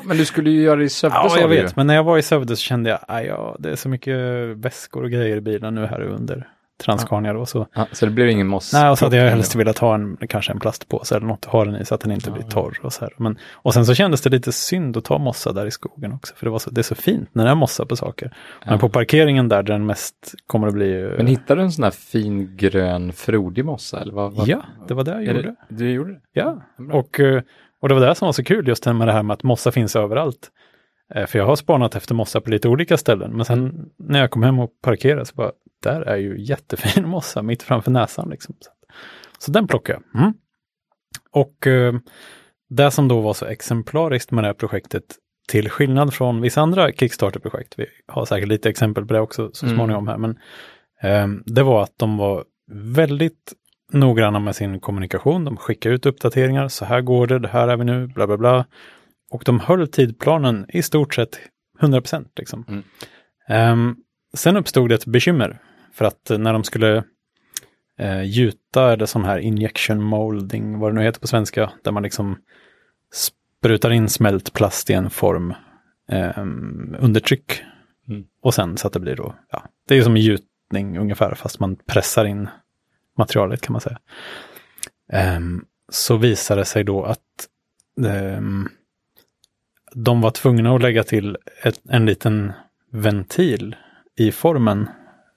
[0.04, 1.62] Men du skulle ju göra det i Sövde Ja, jag du ju.
[1.62, 1.76] vet.
[1.76, 4.18] Men när jag var i Sövde så kände jag, att ja, det är så mycket
[4.58, 6.48] väskor och grejer i bilen nu här under
[6.84, 7.46] Transcania då.
[7.46, 8.74] Så, Ja, så det blev ingen moss?
[8.74, 11.52] nej, och så hade jag helst velat ha en, kanske en plastpåse eller något att
[11.52, 13.14] ha den i så att den inte Ja, blir torr och så här.
[13.18, 16.34] Men, och sen så kändes det lite synd att ta mossa där i skogen också.
[16.36, 18.34] För det, var så, det är så fint när det är mossa på saker.
[18.66, 18.80] Men Ja.
[18.80, 21.14] på parkeringen där, där den mest kommer att bli...
[21.18, 24.02] Men hittade du en sån här fin grön frodig mossa?
[24.02, 24.48] Eller vad, vad?
[24.48, 25.42] Ja, det var det jag gjorde.
[25.42, 26.20] det, du gjorde det?
[26.34, 26.62] Ja,
[26.92, 27.42] och, eh,
[27.82, 29.72] och det var det som var så kul just med det här med att mossa
[29.72, 30.50] finns överallt.
[31.16, 34.32] Eh, För jag har spanat efter mossa på lite olika ställen, men sen när jag
[34.32, 35.52] kom hem och parkerade så bara,
[35.90, 38.30] där är ju jättefin mossa mitt framför näsan.
[38.30, 38.56] Liksom.
[39.40, 40.22] Så, den plockade jag.
[40.22, 40.34] Mm.
[41.32, 41.94] Och eh,
[42.70, 45.04] det som då var så exemplariskt med det här projektet,
[45.48, 49.66] till skillnad från vissa andra Kickstarter-projekt, vi har säkert lite exempel på det också så
[49.66, 49.78] Mm.
[49.78, 50.38] småningom här, men
[51.02, 53.54] eh, det var att de var väldigt
[53.92, 55.46] noggranna med sin kommunikation.
[55.46, 56.68] De skickar ut uppdateringar.
[56.68, 58.66] Så här går det, det här är vi nu, bla bla bla.
[59.32, 61.40] Och de höll tidplanen i stort sett
[61.82, 62.32] 100 procent.
[62.38, 62.66] Liksom.
[62.68, 62.84] Mm.
[63.48, 63.96] Ehm,
[64.34, 65.62] sen uppstod det ett bekymmer.
[65.96, 67.04] För att eh, när de skulle
[68.00, 72.04] eh, gjuta eller sån här injection molding, vad det nu heter på svenska, där man
[72.04, 72.38] liksom
[73.14, 75.54] sprutar in smält plast i en form
[76.10, 77.64] ehm, under tryck.
[78.08, 78.24] Mm.
[78.42, 81.76] Och sen så att det blir då, ja, det är som gjutning ungefär, fast man
[81.76, 82.50] pressar in
[83.18, 84.00] materialet kan man säga.
[85.12, 87.20] Ehm, så visade det sig då att
[88.08, 88.70] ehm,
[89.94, 92.54] de var tvungna att lägga till ett, en liten
[92.92, 93.76] ventil
[94.18, 94.90] i formen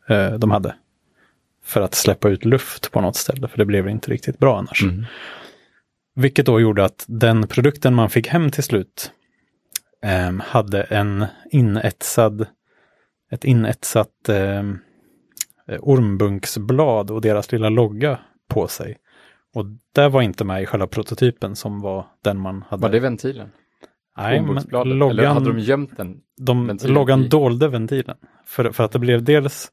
[0.08, 0.74] eh, de hade.
[1.64, 4.82] För att släppa ut luft på något ställe, för det blev inte riktigt bra annars.
[4.82, 5.04] Mm.
[6.14, 9.12] Vilket då gjorde att den produkten man fick hem till slut
[10.02, 12.46] ehm, hade en inetsad,
[13.30, 14.78] ett inetsat ehm,
[15.68, 18.18] eh, ormbunksblad och deras lilla logga
[18.48, 18.96] på sig.
[19.54, 22.82] Och det var inte med i själva prototypen som var den man hade.
[22.82, 23.50] Var det ventilen?
[24.16, 24.86] Nej, men Ombudsbladet?
[24.86, 26.20] Eller loggan, hade de gömt den?
[26.36, 27.28] de, loggan i?
[27.28, 28.16] dolde ventilen.
[28.44, 29.70] För, för att det blev dels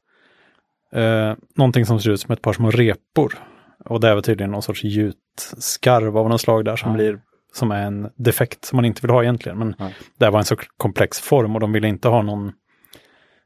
[0.92, 3.34] eh, någonting som ser ut som ett par små repor.
[3.84, 6.96] Och det är väl tydligen någon sorts gjutskarv av något slag där som Ja.
[6.96, 7.20] blir
[7.52, 9.58] som är en defekt som man inte vill ha egentligen.
[9.58, 9.90] Men Ja.
[10.18, 12.52] det var en så komplex form och de ville inte ha någon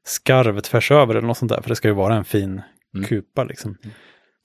[0.05, 1.61] skarv tvärs över eller något sånt där.
[1.63, 2.63] För det ska ju vara en fin
[2.95, 3.07] Mm.
[3.09, 3.77] kupa liksom.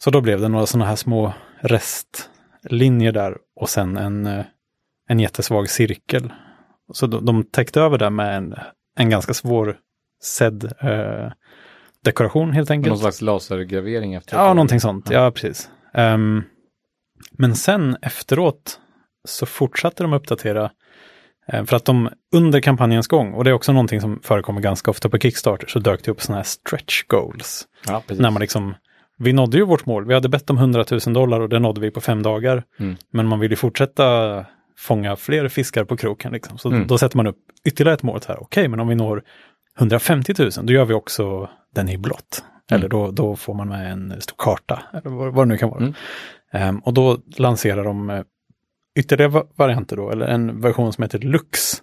[0.04, 4.46] Så då blev det några sådana här små restlinjer där och sen en, eh,
[5.10, 6.34] en jättesvag cirkel.
[6.94, 8.56] Så de, de täckte över det med en,
[8.98, 9.78] en ganska svår
[10.24, 11.32] sedd eh,
[12.06, 12.90] dekoration helt enkelt.
[12.90, 14.38] Någon slags lasergravering efter?
[14.38, 15.10] Ja, någonting sånt.
[15.12, 15.70] Ja, precis.
[15.94, 16.44] Ehm,
[17.32, 18.80] men sen efteråt
[19.28, 20.72] så fortsatte de uppdatera
[21.48, 24.92] eh, för att de under kampanjens gång, och det är också någonting som förekommer ganska
[24.92, 27.68] ofta på Kickstarter, så dök det upp sådana här stretch goals.
[27.88, 28.04] Ja.
[28.08, 28.76] När man liksom
[29.18, 30.06] vi nådde ju vårt mål.
[30.06, 32.64] Vi hade bett om 100 000 dollar och det nådde vi på fem dagar.
[32.80, 32.96] Mm.
[33.12, 34.46] Men man vill ju fortsätta
[34.78, 36.32] fånga fler fiskar på kroken.
[36.34, 36.58] Liksom.
[36.58, 36.88] Så Mm.
[36.88, 38.20] då sätter man upp ytterligare ett mål.
[38.28, 39.24] Okej, men om vi når
[39.80, 42.44] 150 000, då gör vi också den i blått.
[42.72, 42.80] Mm.
[42.80, 45.70] Eller då, då får man med en stor karta, eller vad, vad det nu kan
[45.70, 45.80] vara.
[45.80, 45.94] Mm.
[46.52, 48.24] Ehm, och då lanserar de eh,
[49.00, 51.82] ytterligare va- varianter då, eller en version som heter Lux.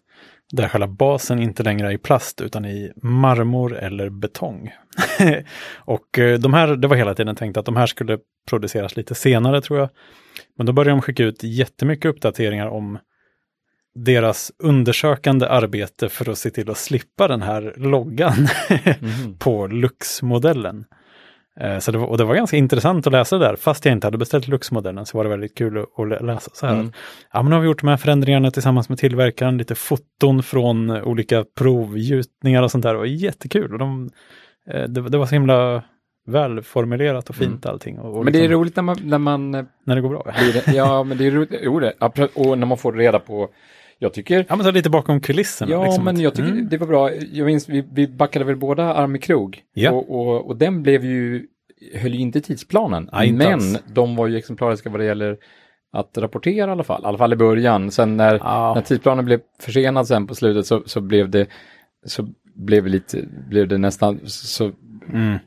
[0.52, 4.72] Där själva basen inte längre är i plast utan i marmor eller betong.
[5.76, 9.14] och eh, de här, det var hela tiden tänkt att de här skulle produceras lite
[9.14, 9.88] senare tror jag.
[10.57, 12.98] Men då började de skicka ut jättemycket uppdateringar om
[13.94, 18.33] deras undersökande arbete för att se till att slippa den här loggan
[19.00, 19.38] Mhm.
[19.38, 20.85] på Lux-modellen.
[21.61, 23.57] Eh, Så det var, och det var ganska intressant att läsa det där.
[23.57, 26.50] Fast jag inte hade beställt Lux-modellen så var det väldigt kul att, att lä- läsa
[26.55, 26.74] så här.
[26.74, 26.92] Mm.
[27.33, 30.90] Ja, men nu har vi gjort de här förändringarna tillsammans med tillverkaren, lite foton från
[30.90, 32.92] olika provgjutningar och sånt där.
[32.92, 33.72] Det var jättekul.
[33.72, 34.11] Och de,
[34.70, 35.83] eh, det, det var så himla
[36.26, 37.98] välformulerat och fint allting.
[37.98, 38.24] Och, och Mm.
[38.24, 40.26] Men det är liksom, roligt när man, när man eh, när det går bra.
[40.66, 41.92] det, ja men det är roligt, jo det,
[42.35, 43.48] och när man får reda på,
[44.03, 45.71] jag tycker, Ja, men så lite bakom kulisserna.
[45.73, 46.69] ja liksom, men jag tycker mm.
[46.69, 49.91] det var bra, jag minns, vi, vi backade väl båda Army Krog, Ja.
[49.91, 51.47] och, och, och den blev ju,
[52.03, 53.83] höll ju inte tidsplanen, Nej, inte men alls.
[53.95, 55.37] de var ju exemplariska vad det gäller
[55.93, 58.73] att rapportera i alla fall, i alla fall i början, sen när, Ja.
[58.75, 61.47] när tidsplanen blev försenad sen på slutet så, så blev det,
[62.07, 64.71] så blev det lite, blev det nästan, så
[65.12, 65.38] Mm.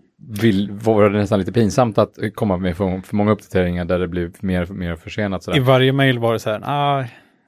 [0.42, 4.08] vill, var det nästan lite pinsamt att komma med för, för många uppdateringar där det
[4.08, 5.44] blev mer och mer försenat.
[5.44, 5.58] Sådär.
[5.58, 7.06] I varje mejl var det så här, ah,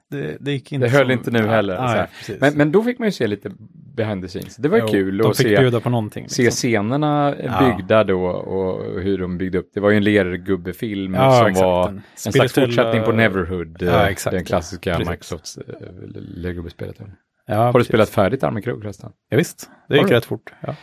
[0.10, 2.42] det, det gick inte Det höll som- inte nu heller, Nej, precis.
[2.42, 3.52] Men, men då fick man ju se lite
[3.96, 4.56] behind the scenes.
[4.56, 6.30] Det var Jo, kul att se, bjuda på någonting.
[6.30, 6.56] se liksom.
[6.58, 7.76] scenerna Ja.
[7.78, 9.70] byggda då och hur de byggde upp.
[9.74, 11.66] Det var ju en lergubbefilm Ja, som exakt.
[11.66, 14.34] var Den en slags fortsättning på Neverhood, Ja, eh, exakt.
[14.36, 15.10] den klassiska Precis.
[15.10, 15.64] Microsofts eh,
[16.16, 16.96] lergubbespelet.
[17.48, 17.88] Ja, Har du precis.
[17.88, 19.12] spelat färdigt Army Krog förresten?
[19.30, 20.54] Ja, visst, det gick rätt fort.
[20.62, 20.76] Ja,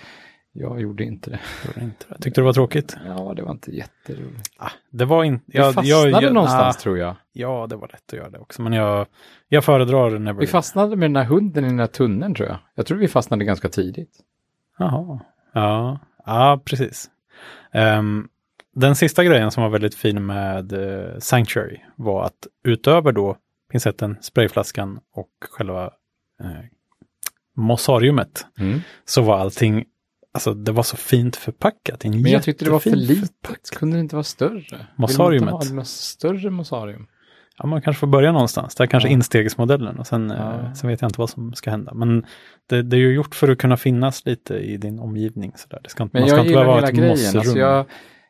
[0.56, 1.40] Jag gjorde inte det.
[1.66, 2.14] gjorde inte det.
[2.14, 2.96] Tyckte du det var tråkigt?
[3.06, 4.50] Ja, det var inte jätteroligt.
[4.56, 5.44] Ah, det var inte...
[5.46, 7.16] Vi fastnade någonstans tror jag.
[7.32, 8.62] Ja, det var lätt att göra det också.
[8.62, 9.06] Men jag,
[9.48, 10.40] jag föredrar Never.
[10.40, 12.58] Vi fastnade med den här hunden i den här tunneln tror jag.
[12.74, 14.18] Jag tror vi fastnade ganska tidigt.
[14.78, 15.20] Jaha.
[15.52, 17.10] Ja, ja precis.
[17.72, 18.28] Ehm,
[18.74, 23.36] den sista grejen som var väldigt fin med uh, Sanctuary var att utöver då
[23.72, 25.84] pincetten, sprayflaskan och själva
[26.44, 26.50] uh,
[27.56, 28.80] mossariumet Mm.
[29.04, 29.84] så var allting,
[30.34, 32.04] alltså det var så fint förpackat.
[32.04, 33.70] En Men jag tyckte det var för litet.
[33.76, 34.86] Kunde det inte vara större?
[34.96, 35.70] Mossariumet?
[35.70, 37.06] Vill större mossarium?
[37.58, 38.74] Ja, man kanske får börja någonstans.
[38.74, 39.12] Det är kanske Ja.
[39.12, 40.54] instegsmodellen och sen, Ja.
[40.54, 41.94] eh, sen vet jag inte vad som ska hända.
[41.94, 42.24] Men
[42.68, 45.52] det, det är ju gjort för att kunna finnas lite i din omgivning.
[45.56, 45.80] Så där.
[45.82, 47.34] Det ska inte, Men man ska inte behöva hela ett.
[47.36, 47.86] Alltså jag,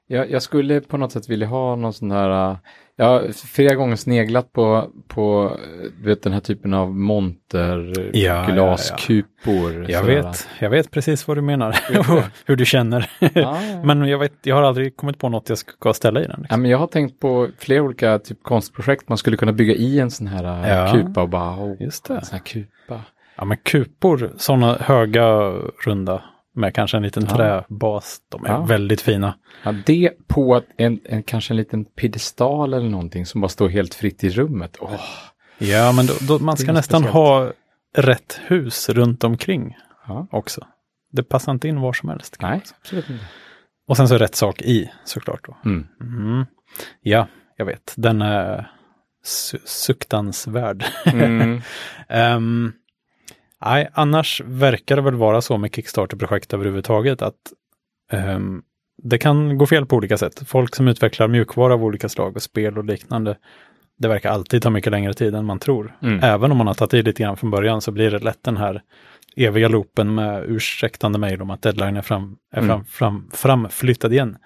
[0.06, 2.50] jag, jag skulle på något sätt vilja ha någon sån där...
[2.50, 2.56] äh,
[2.96, 5.56] Jag har flera gånger sneglat på, på
[6.02, 9.90] du vet, den här typen av monter, Ja, glaskupor.
[9.90, 10.22] jag, sådär.
[10.22, 13.10] vet, jag vet precis vad du menar och hur du känner.
[13.20, 13.58] Ja, ja.
[13.84, 16.32] Men jag, vet, jag har aldrig kommit på något jag ska ställa i den.
[16.36, 16.62] Ja, Liksom.
[16.62, 20.10] men jag har tänkt på flera olika typ konstprojekt man skulle kunna bygga i en
[20.10, 20.92] sån här äh, Ja.
[20.92, 22.14] kupa och bara, oh, Just det.
[22.14, 23.00] en sån här kupa.
[23.36, 25.26] Ja, men kupor, sådana höga,
[25.84, 26.22] runda,
[26.54, 27.36] med kanske en liten Ja.
[27.36, 28.62] träbas, de är Ja.
[28.62, 29.34] väldigt fina.
[29.62, 33.94] Ja, det på en, en, kanske en liten piedestal eller någonting som bara står helt
[33.94, 34.76] fritt i rummet.
[34.80, 35.00] Åh,
[35.58, 37.14] Ja, men då, då, man ska nästan speciellt.
[37.14, 37.52] ha
[37.96, 40.26] rätt hus runt omkring ja.
[40.30, 40.66] också.
[41.12, 42.36] Det passar inte in var som helst.
[42.40, 43.24] Nej, absolut inte.
[43.88, 45.40] Och sen så rätt sak i såklart.
[45.46, 45.56] Då.
[45.64, 45.86] Mm.
[46.00, 46.46] Mm.
[47.02, 47.94] Ja, jag vet.
[47.96, 48.70] Den är
[49.24, 50.84] su suktansvärd.
[51.06, 51.60] Mm.
[52.08, 52.72] Ehm,
[53.64, 57.34] nej, annars verkar det väl vara så med Kickstarter-projekt överhuvudtaget att
[58.12, 58.62] ehm,
[59.02, 60.42] det kan gå fel på olika sätt.
[60.48, 63.36] Folk som utvecklar mjukvara av olika slag och spel och liknande,
[63.98, 65.96] det verkar alltid ta mycket längre tid än man tror.
[66.02, 66.20] Mm.
[66.22, 68.56] Även om man har tagit i lite grann från början så blir det lätt den
[68.56, 68.82] här
[69.36, 72.68] eviga loopen med ursäktande mejl om att deadline är, fram, är Mm.
[72.68, 74.36] fram, fram, framflyttad igen.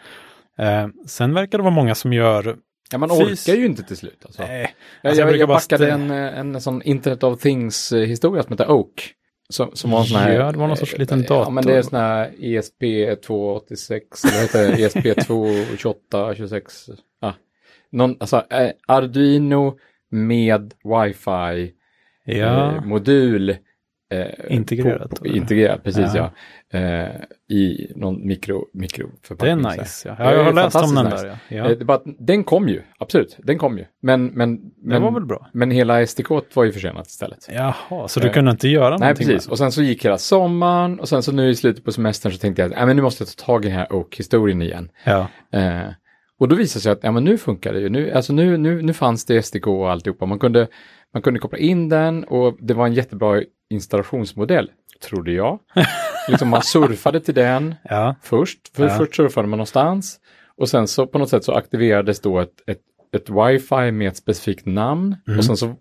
[0.59, 2.57] Eh, sen verkar det vara många som gör...
[2.93, 4.23] Ja, man Fys- orkar ju inte till slut.
[4.25, 4.43] Alltså.
[4.43, 8.71] Nej, jag, alltså, jag jag, backade en, eh, en sån Internet of Things-historia som heter
[8.71, 9.15] Oak.
[9.51, 10.33] Som, som var en sån här...
[10.33, 11.91] Ja, det var någon sorts eh, liten Ja, men det är dator.
[11.91, 14.83] sån här E ESP286, eller heter det?
[14.83, 16.63] E ESP22826.
[17.21, 17.35] Ja.
[17.93, 19.79] Någon, alltså, eh, Arduino
[20.11, 21.73] med wifi
[22.25, 22.85] ja, eh.
[24.11, 26.31] Eh, Integrerat, På, på, integrerat, precis Ja.
[26.71, 26.79] ja.
[26.79, 27.09] Eh,
[27.57, 29.63] I någon mikro, det är mikroförpackning.
[29.63, 29.79] så här.
[29.79, 30.09] nice.
[30.09, 30.15] Ja.
[30.15, 31.31] Det Ja, jag är har läst om den fantastiskt där.
[31.33, 31.41] nice.
[31.57, 31.63] Ja.
[31.71, 33.85] Eh, Det är bara den kom ju, absolut, den kom ju.
[34.03, 35.49] Men, men, det men, var väl bra.
[35.53, 37.49] men hela SDK var ju försenat istället.
[37.53, 39.47] Jaha, så du Eh, kunde inte göra Nej, någonting precis.
[39.49, 42.33] med Och sen så gick hela sommaren och sen så nu i slutet på semestern
[42.33, 44.63] så tänkte jag att "Nej, men nu måste jag ta tag i den här Oak-historien
[44.63, 44.91] igen.
[45.05, 45.11] det?
[45.11, 45.29] Ja.
[45.59, 45.89] Eh,
[46.41, 47.89] och då visade det sig att ja, men nu funkar det ju.
[47.89, 50.27] Nu, alltså nu, nu, nu fanns det SDK och alltihopa.
[50.27, 50.69] Man kunde,
[51.15, 55.59] man kunde koppla in den och det var en jättebra installationsmodell, trodde jag.
[56.29, 58.15] liksom man surfade till den Ja.
[58.23, 58.77] först.
[58.77, 58.97] För Ja.
[58.99, 60.21] Först surfade man någonstans
[60.57, 62.81] Och sen så på något sätt så aktiverades då ett, ett,
[63.13, 65.17] ett wifi med ett specifikt namn.
[65.27, 65.39] Mm.
[65.39, 65.77] Och sen så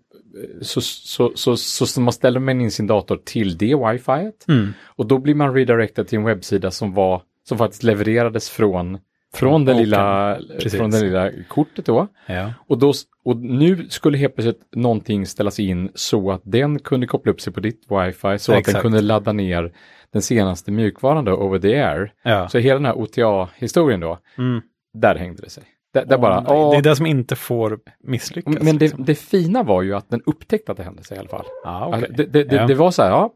[0.62, 4.30] så, så, så, så, man ställer man in sin dator till det wifi.
[4.48, 4.72] Mm.
[4.84, 8.98] Och då blir man redirected till en webbsida som var som faktiskt levererades från,
[9.34, 10.74] från, den lilla, precis.
[10.78, 12.06] från det lilla kortet då.
[12.26, 12.52] Ja.
[12.66, 12.92] Och, då,
[13.24, 17.52] och nu skulle helt plötsligt någonting ställas in så att den kunde koppla upp sig
[17.52, 18.80] på ditt wifi så att den Exakt.
[18.82, 19.72] kunde ladda ner
[20.12, 22.12] den senaste mjukvaran då, over the air.
[22.24, 22.48] Ja.
[22.48, 24.60] Så hela den här OTA-historien då, Mm.
[24.94, 25.64] där hängde det sig.
[25.94, 28.54] Där, där bara, det åh, är det som inte får misslyckas.
[28.62, 29.04] men det, liksom.
[29.04, 31.44] det fina var ju att den upptäckte att det hände sig i alla fall.
[31.64, 31.94] ah, okej.
[31.94, 32.66] Alltså, det, det, det, Ja.
[32.66, 33.32] det var så här, ja.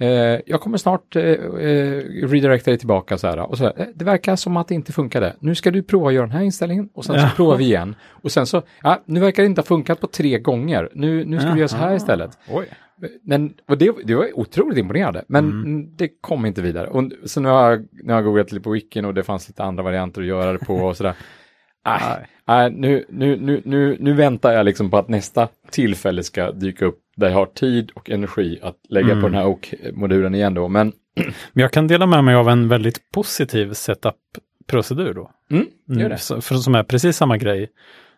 [0.00, 3.38] Eh, jag kommer snart eh, eh, redirecta dig tillbaka så här.
[3.50, 5.36] Och så här eh, det verkar som att det inte funkade.
[5.40, 7.30] Nu ska du prova att göra den här inställningen och sen så Ja.
[7.36, 7.94] provar vi igen.
[8.08, 10.88] Och sen så, ja, nu verkar det inte ha funkat på tre gånger.
[10.94, 12.38] Nu, nu ska vi göra så här istället.
[12.50, 12.66] Oj.
[13.22, 15.96] Men, och det, det var otroligt imponerande, men Mm.
[15.96, 16.86] det kom inte vidare.
[16.86, 19.48] Och så nu har, jag, nu har jag googlat lite på wikin och det fanns
[19.48, 21.14] lite andra varianter att göra det på och sådär.
[21.86, 22.26] Nej.
[22.46, 26.84] nej, nu, nu, nu, nu, nu väntar jag liksom på att nästa tillfälle ska dyka
[26.84, 29.20] upp där jag har tid och energi att lägga Mm.
[29.22, 30.68] på den här OK-modulen igen då.
[30.68, 30.92] Men
[31.52, 35.30] Men jag kan dela med mig av en väldigt positiv setup-procedur då.
[35.50, 36.18] mm, gör Mm, det.
[36.18, 37.68] så- för, som är precis samma grej.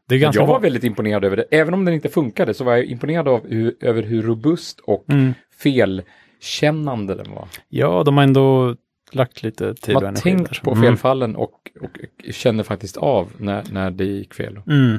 [0.08, 1.44] Det är ganska Jag var väldigt imponerad över det.
[1.50, 5.04] Även om den inte funkade så var jag imponerad av hur, över hur robust och
[5.08, 5.34] Mm.
[5.62, 7.48] felkännande den var.
[7.68, 8.76] Ja, de har ändå
[9.12, 10.60] lagt lite tid Man och energi tänkt där.
[10.64, 10.82] på Mm.
[10.84, 11.90] felfallen och, och
[12.32, 14.60] känner faktiskt av när, när det gick fel.
[14.66, 14.98] Mm.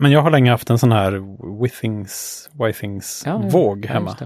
[0.00, 1.22] Men jag har länge haft en sån här
[1.62, 3.48] Withings, Withings Ja, ja.
[3.48, 4.16] våg Ja, hemma.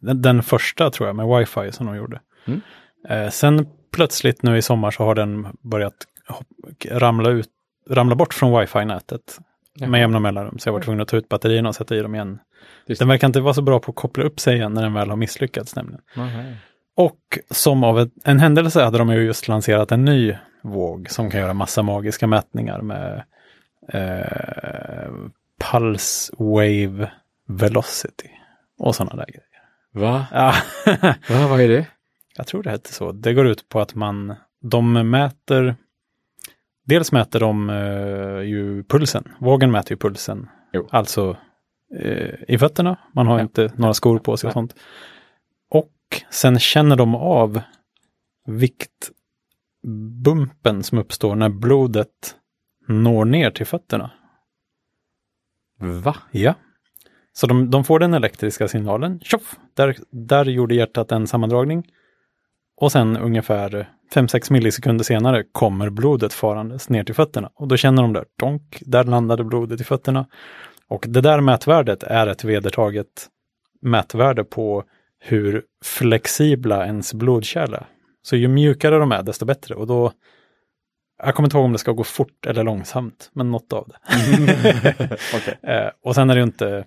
[0.00, 2.20] Den, den första tror jag med wifi som de gjorde.
[2.46, 2.60] Mm.
[3.08, 5.94] Eh, sen plötsligt nu i sommar så har den börjat
[6.90, 7.48] ramla, ut,
[7.90, 9.38] ramla bort från wifi-nätet
[9.74, 9.90] Jaha.
[9.90, 10.58] med jämna mellanrum.
[10.58, 12.38] Så jag var tvungen att ta ut batterierna och sätta i dem igen.
[12.86, 14.94] Just Den verkar inte vara så bra på att koppla upp sig igen när den
[14.94, 16.00] väl har misslyckats nämligen.
[16.16, 16.56] Nej.
[16.96, 21.30] Och som av ett, en händelse hade de ju just lanserat en ny våg som
[21.30, 23.24] kan göra massa magiska mätningar med
[23.92, 25.10] eh,
[25.72, 27.10] Pulse Wave
[27.46, 28.28] Velocity
[28.78, 29.44] och sådana där grejer.
[29.92, 30.26] Va?
[30.32, 30.54] Ja,
[31.30, 31.46] Va?
[31.48, 31.86] Vad är det?
[32.36, 33.12] jag tror det hette så.
[33.12, 35.76] Det går ut på att man, de mäter,
[36.86, 40.88] dels mäter de eh, ju pulsen, vågen mäter ju pulsen, Jo.
[40.90, 41.36] alltså
[42.00, 43.42] eh, i fötterna, man har Ja.
[43.42, 44.74] inte några skor på sig och sånt.
[45.70, 45.92] Och
[46.30, 47.60] sen känner de av
[49.82, 52.36] viktbumpen som uppstår när blodet
[52.90, 54.10] når ner till fötterna.
[55.78, 56.16] Va?
[56.30, 56.54] Ja.
[57.32, 61.86] Så de, de får den elektriska signalen, tjoff, där, där gjorde hjärtat en sammandragning.
[62.76, 67.50] Och sen ungefär 5-6 millisekunder senare kommer blodet farandes ner till fötterna.
[67.54, 70.26] Och då känner de där, donk, där landade blodet i fötterna.
[70.88, 73.28] Och det där mätvärdet är ett vedertaget
[73.82, 74.84] mätvärde på
[75.18, 77.86] hur flexibla ens blodkärl är.
[78.22, 79.74] Så ju mjukare de är, desto bättre.
[79.74, 80.12] Och då,
[81.24, 83.96] jag kommer inte ihåg om det ska gå fort eller långsamt, men något av det.
[85.34, 85.58] Okej.
[85.62, 86.84] Eh, och sen är det ju inte,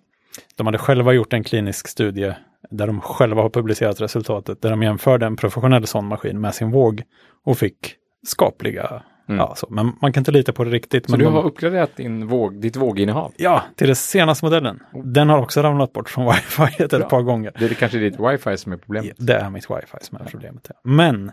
[0.55, 2.33] de hade själva gjort en klinisk studie
[2.69, 6.71] där de själva har publicerat resultatet, där de jämförde en professionell sån maskin med sin
[6.71, 7.03] våg
[7.45, 7.95] och fick
[8.27, 9.39] skapliga, Mm.
[9.39, 11.05] ja så, men man kan inte lita på det riktigt.
[11.05, 13.33] Så men du har uppgraderat din våg, ditt våginnehav?
[13.37, 14.79] Ja, till den senaste modellen.
[15.03, 16.99] Den har också ramlat bort från wifi ett Bra.
[17.09, 17.51] par gånger.
[17.59, 19.15] Det är kanske ditt wifi som är problemet.
[19.17, 20.67] Det är mitt wifi som är problemet.
[20.69, 20.75] Ja.
[20.83, 21.31] Men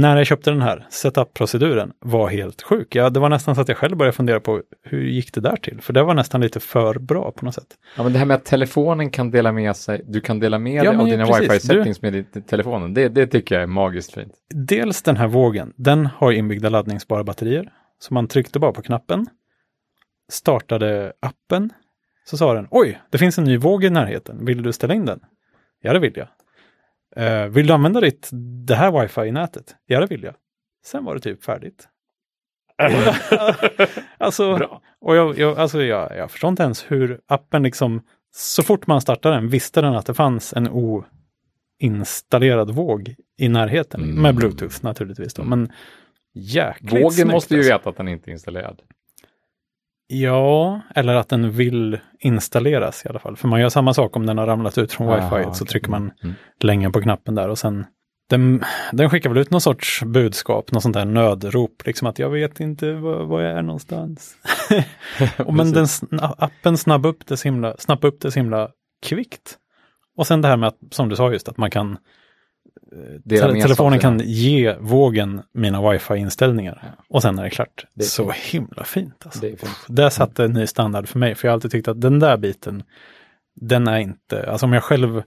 [0.00, 2.94] när jag köpte den här setup-proceduren var helt sjuk.
[2.94, 5.56] Ja, det var nästan så att jag själv började fundera på hur gick det där
[5.56, 5.80] till?
[5.80, 7.66] För det var nästan lite för bra på något sätt.
[7.96, 10.84] Ja, men det här med att telefonen kan dela med sig, du kan dela med
[10.84, 14.32] Ja, dig av dina wifi-settings med din- telefonen, det, det tycker jag är magiskt fint.
[14.54, 17.72] Dels den här vågen, den har inbyggda laddningsbara batterier.
[17.98, 19.26] Så man tryckte bara på knappen,
[20.32, 21.70] startade appen,
[22.24, 25.04] så sa den oj, det finns en ny våg i närheten, vill du ställa in
[25.04, 25.20] den?
[25.82, 26.28] Ja, det vill jag.
[27.16, 28.28] Eh, vill du använda ditt,
[28.66, 29.76] det här wifi i nätet?
[29.86, 30.34] Ja, det vill jag.
[30.86, 31.88] Sen var det typ färdigt.
[34.18, 34.82] alltså, Bra.
[35.00, 38.02] och jag, jag, alltså jag, jag förstår inte ens hur appen liksom,
[38.34, 40.68] så fort man startade den visste den att det fanns en
[41.80, 44.02] oinstallerad våg i närheten.
[44.02, 44.22] Mm.
[44.22, 45.72] Med bluetooth naturligtvis då, men
[46.34, 47.72] jäkligt Vågen snyggt, måste ju alltså.
[47.72, 48.82] veta att den inte är installerad.
[50.08, 53.36] Ja, eller att den vill installeras i alla fall.
[53.36, 55.66] För man gör samma sak om den har ramlat ut från wifi, så okej.
[55.66, 56.34] trycker man Mm.
[56.60, 57.84] länge på knappen där och sen
[58.28, 62.30] den, den skickar väl ut någon sorts budskap, något sånt där nödrop, liksom att jag
[62.30, 64.36] vet inte var, jag är någonstans.
[65.38, 65.86] och men den,
[66.20, 68.70] appen snabbade upp det så himla, upp det så himla
[69.06, 69.58] kvickt.
[70.16, 71.98] Och sen det här med att, som du sa just, att man kan
[73.24, 76.94] Dela Te- telefonen kan ge vågen mina wifi-inställningar.
[77.08, 77.84] Och sen är det klart.
[77.94, 79.40] Det är så himla fint alltså.
[79.40, 79.84] Det fint.
[79.88, 82.36] Där satte en ny standard för mig, för jag har alltid tyckt att den där
[82.36, 82.82] biten,
[83.60, 85.22] den är inte, alltså om jag själv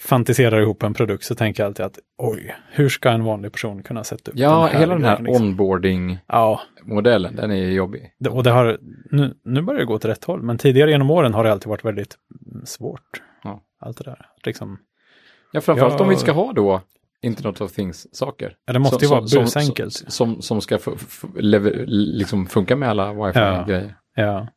[0.00, 3.82] fantiserar ihop en produkt så tänker jag alltid att oj, hur ska en vanlig person
[3.82, 5.46] kunna sätta upp Ja, den här hela den här liksom?
[5.46, 8.10] onboarding-modellen, Ja, den är jobbig.
[8.18, 8.78] det- och det har,
[9.10, 11.68] nu, nu börjar det gå åt rätt håll, men tidigare genom åren har det alltid
[11.68, 12.16] varit väldigt
[12.52, 13.22] mm, svårt.
[13.44, 13.62] Ja.
[13.80, 14.26] Allt det där.
[14.44, 14.78] Liksom,
[15.54, 16.02] Ja, framförallt Ja.
[16.04, 16.80] om vi ska ha då
[17.22, 18.56] Internet of Things-saker.
[18.66, 19.92] ja, det måste ju Som- vara som- busenkelt.
[19.92, 20.78] Som, som, som ska
[21.86, 23.94] liksom funka med alla wifi-grejer.
[24.14, 24.48] Ja.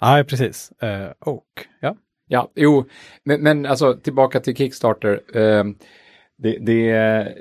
[0.00, 0.72] ja, precis.
[0.82, 1.44] Eh, och,
[1.80, 1.96] ja.
[2.28, 2.84] Ja, jo,
[3.24, 5.20] men, men alltså tillbaka till Kickstarter.
[5.34, 5.64] Eh,
[6.38, 6.82] det, det,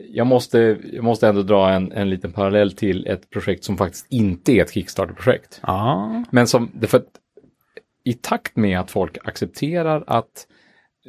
[0.09, 4.07] jag, måste, jag måste ändå dra en, en liten parallell till ett projekt som faktiskt
[4.09, 5.59] inte är ett Kickstarter-projekt.
[5.63, 7.05] Ja, Men som, för att
[8.03, 10.47] i takt med att folk accepterar att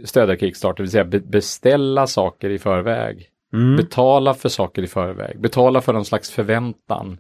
[0.05, 3.77] stödja Kickstarter, det vill säga be, beställa saker i förväg, mm.
[3.77, 7.19] betala för saker i förväg, betala för någon slags förväntan.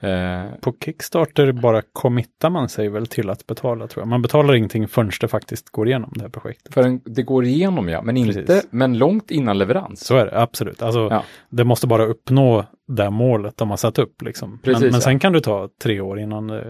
[0.00, 4.08] Eh, På Kickstarter bara committar man sig väl till att betala tror jag.
[4.08, 6.74] Man betalar ingenting förrän det faktiskt går igenom det här projektet.
[6.74, 8.68] för en, det går igenom ja, men inte, Precis.
[8.70, 10.06] men långt innan leverans.
[10.06, 10.82] Så är det, absolut.
[10.82, 11.22] Alltså, Ja.
[11.50, 14.22] Det måste bara uppnå det målet de har satt upp.
[14.22, 14.58] Liksom.
[14.62, 15.00] Precis, men men ja.
[15.00, 16.60] sen kan du ta tre år innan eh,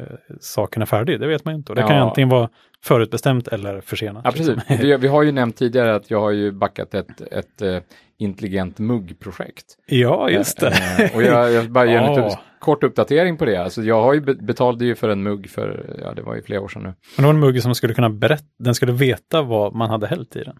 [0.40, 1.72] saken är färdig, det vet man ju inte.
[1.72, 1.86] Och det Ja.
[1.88, 2.48] kan ju antingen vara
[2.86, 4.22] förutbestämt eller försenat.
[4.24, 4.48] Ja, precis.
[4.48, 4.76] liksom.
[4.80, 7.78] Vi, vi har ju nämnt tidigare att jag har ju backat ett, ett eh,
[8.18, 9.64] intelligent muggprojekt.
[9.86, 10.72] ja, just det.
[10.98, 12.30] Eh, och jag, jag bara ger en liten
[12.60, 13.56] kort uppdatering på det.
[13.56, 16.42] Alltså jag har ju be- betalade ju för en mugg för, ja det var ju
[16.42, 16.88] flera år sedan nu.
[16.88, 20.06] Men det var en mugg som skulle kunna berätta, den skulle veta vad man hade
[20.06, 20.56] hällt i den.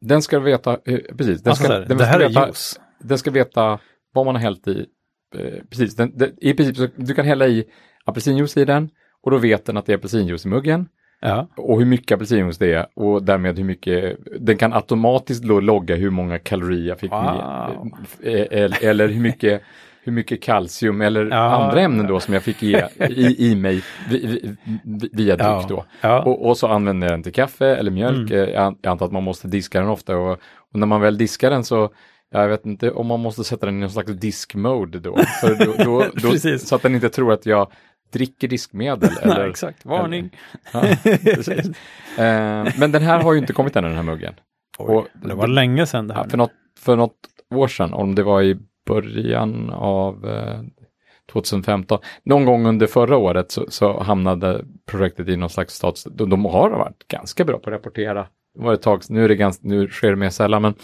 [0.00, 2.80] Den ska veta, eh, precis, den Alltså, ska, den det ska här är veta, juice.
[3.00, 3.78] den ska veta
[4.14, 4.86] vad man har hällt i.
[5.36, 7.64] Eh, precis, den, den, i princip du kan hälla i
[8.04, 8.88] apelsinjuice i den
[9.22, 10.88] och då vet den att det är apelsinjuice i muggen.
[11.20, 15.60] Ja, och hur mycket apelsinjuice det är och därmed hur mycket, den kan automatiskt då
[15.60, 17.22] logga hur många kalorier jag fick Wow.
[17.22, 19.62] med, eh, eller, eller hur mycket
[20.04, 21.36] hur mycket kalcium eller Ja.
[21.36, 24.54] andra ämnen då som jag fick ge, i, i mig vi, vi,
[24.84, 25.66] vi- via dryck ja.
[25.68, 25.84] då.
[26.00, 26.22] ja.
[26.22, 28.30] Och, och så använder jag den till kaffe eller mjölk.
[28.30, 28.44] Mm.
[28.44, 30.32] Eh, Jag an- jag antar att man måste diska den ofta och,
[30.72, 31.90] och när man väl diskar den så
[32.30, 35.16] jag vet inte om man måste sätta den i någon slags disk-mode då.
[35.58, 37.70] Då, då, då så att den inte tror att jag
[38.12, 39.10] dricker diskmedel.
[39.22, 39.84] Eller, Nej, exakt.
[39.84, 40.30] Varning.
[40.72, 41.66] Ja, precis.
[42.18, 44.34] Eh, men den här har ju inte kommit än den här muggen.
[44.78, 46.24] Oj, Och- det var länge sedan det här.
[46.24, 47.16] Ja, för, något, för något
[47.54, 50.60] år sedan, om det var i början av eh,
[51.32, 56.04] 2015, någon gång under förra året så, så hamnade projektet i någon slags stats...
[56.04, 58.26] De, de har varit ganska bra på att rapportera.
[58.54, 60.74] Det var ett tag, nu, är det ganska, nu sker det mer sällan, men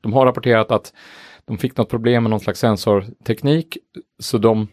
[0.00, 0.92] de har rapporterat att
[1.44, 3.78] de fick något problem med någon slags sensorteknik,
[4.18, 4.68] så de,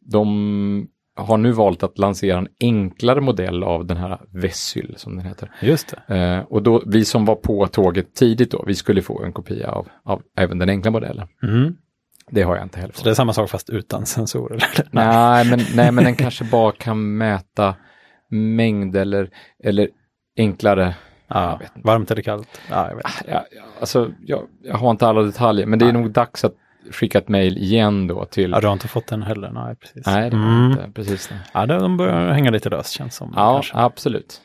[0.00, 5.26] de har nu valt att lansera en enklare modell av den här Vessyl, som den
[5.26, 5.50] heter.
[5.60, 6.16] Just det.
[6.16, 9.70] Eh, och då, vi som var på tåget tidigt då, vi skulle få en kopia
[9.70, 11.28] av, av även den enkla modellen.
[11.42, 11.76] Mm.
[12.30, 14.54] Det har jag inte heller Så det är samma sak fast utan sensorer?
[14.74, 14.88] eller?
[14.90, 17.74] Nej, men, nej, men den kanske bara kan mäta
[18.30, 19.30] mängd eller,
[19.64, 19.88] eller
[20.36, 20.94] enklare.
[21.28, 22.60] Ja, vet varmt eller kallt?
[22.70, 23.06] Ja, jag vet.
[23.28, 26.54] Ja, ja, alltså, jag, jag har inte alla detaljer, men det är nog dags att
[26.90, 28.50] skicka ett mejl igen då till...
[28.50, 29.50] Ja, du har inte fått den heller?
[29.50, 30.06] Nej, precis.
[30.06, 30.70] Nej, det Mm.
[30.70, 30.90] inte.
[30.94, 31.30] Precis.
[31.54, 33.32] Ja, de börjar hänga lite löst känns som.
[33.36, 33.74] Ja, kanske.
[33.76, 34.40] absolut.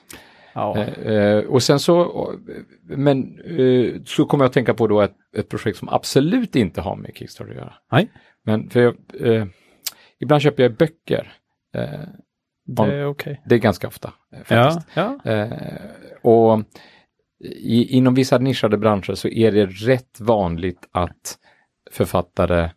[0.53, 0.77] ja.
[0.77, 2.29] Eh, eh, och sen så,
[2.83, 6.81] men eh, så kommer jag att tänka på då ett, ett projekt som absolut inte
[6.81, 7.73] har med Kickstarter att göra.
[7.91, 8.11] Nej.
[8.45, 9.45] Men för jag, eh,
[10.19, 11.33] ibland köper jag böcker.
[11.75, 11.99] Eh,
[12.65, 13.41] det är okej.
[13.45, 14.13] det är ganska ofta.
[14.33, 14.87] Eh, Ja, faktiskt.
[14.93, 15.19] ja.
[15.25, 15.51] Eh,
[16.21, 16.61] och
[17.59, 21.37] i, inom vissa nischade branscher så är det rätt vanligt att
[21.91, 22.69] författare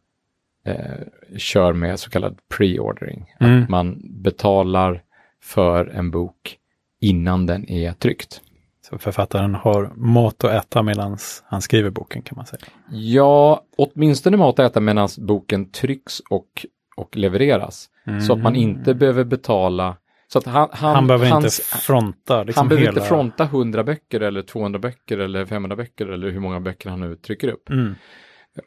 [0.66, 3.34] eh, kör med så kallad pre-ordering.
[3.40, 3.62] Mm.
[3.62, 5.02] Att man betalar
[5.42, 6.58] för en bok
[7.00, 8.40] innan den är tryckt.
[8.88, 12.62] Så författaren har mat att äta medan han skriver boken kan man säga.
[12.90, 17.88] Ja, åtminstone mat att äta medan boken trycks och, och levereras.
[18.26, 19.96] Så att man inte behver betala.
[20.32, 20.94] Så att han, han, Mm.
[20.94, 22.98] Han behöver hans, inte fronta liksom han behöver hela...
[22.98, 27.00] inte fronta 100 böcker eller 200 böcker eller 500 böcker eller hur många böcker han
[27.00, 27.70] nu trycker upp.
[27.70, 27.94] Mm.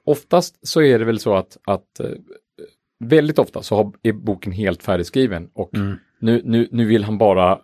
[0.03, 2.05] Oftast så är det väl så att, att eh,
[2.99, 5.95] väldigt ofta så är boken helt färdigskriven och Mm.
[6.19, 7.57] nu, nu, nu vill han bara eh,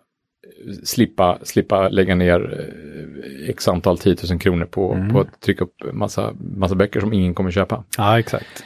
[0.84, 5.12] slippa, slippa lägga ner eh, x antal 10 000 kronor på, Mm.
[5.12, 7.84] på att trycka upp massa, massa böcker som ingen kommer köpa.
[7.98, 8.64] Ja, exakt.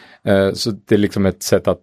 [0.52, 1.82] Så det är liksom ett sätt att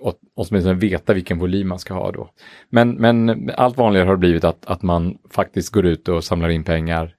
[0.00, 2.30] åt- åtminstone veta vilken volym man ska ha då.
[2.70, 6.48] Men, men allt vanligare har det blivit att, att man faktiskt går ut och samlar
[6.48, 7.14] in pengar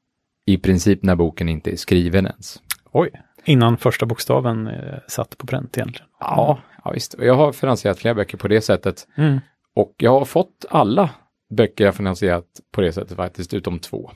[0.45, 2.61] i princip när boken inte är skriven ens.
[2.91, 3.09] Oj,
[3.45, 4.73] innan första bokstaven eh,
[5.07, 6.07] satt på pränt egentligen.
[6.19, 7.15] Ja, ja visst.
[7.19, 9.07] Jag har finansierat flera böcker på det sättet.
[9.15, 9.39] Mm.
[9.75, 11.09] Och jag har fått alla
[11.57, 14.11] böcker jag finansierat på det sättet faktiskt, utom två.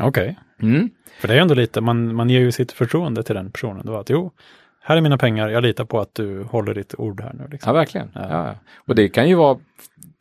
[0.00, 0.90] Okej, Mm.
[1.20, 3.86] för det är ändå lite, man, man ger ju sitt förtroende till den personen.
[3.86, 4.30] Då att jo,
[4.82, 7.40] här är mina pengar, jag litar på att du håller ditt ord här nu.
[7.42, 7.74] Ja, Liksom.
[7.74, 8.10] verkligen.
[8.14, 8.20] Ja.
[8.30, 8.46] Ja.
[8.46, 8.54] Ja,
[8.88, 9.58] Och det kan ju vara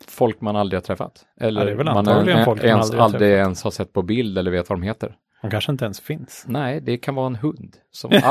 [0.08, 1.26] folk man aldrig har träffat.
[1.40, 4.38] Eller Ja, man antagligen en- folk man ens, aldrig aldrig ens har sett på bild
[4.38, 5.16] eller vet vad de heter.
[5.44, 6.46] De kanske inte ens finns.
[6.48, 7.76] Nej, det kan vara en hund.
[7.92, 8.12] Som,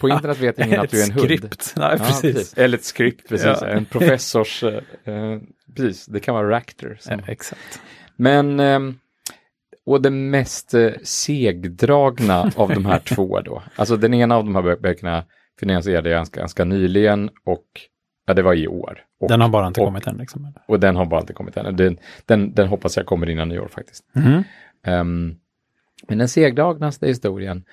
[0.00, 1.24] på internet vet ingen att du är en hund.
[1.26, 2.54] Skript, nej Ja, precis.
[2.54, 3.46] Eller ett skript, precis.
[3.60, 3.66] Ja.
[3.66, 4.74] En professors, eh,
[5.14, 5.38] eh,
[5.76, 6.96] precis, det kan vara Ractor.
[7.00, 7.80] Som, Ja, exakt.
[8.16, 8.98] Men, ehm,
[9.86, 13.62] och det mest eh, segdragna av de här två då.
[13.76, 15.24] Alltså den ena av de här bö- böckerna
[15.60, 17.64] finansierade jag ganska, ganska nyligen och
[18.26, 18.98] ja, det var i år.
[19.20, 20.44] Och, Den har bara inte och- kommit än liksom.
[20.44, 20.62] eller?
[20.68, 21.76] och den har bara inte kommit än.
[21.76, 24.04] Den, den, den hoppas jag kommer innan nyår faktiskt.
[24.14, 24.42] Mhm.
[24.86, 25.34] Ehm,
[26.08, 27.64] men den segdragnaste historien,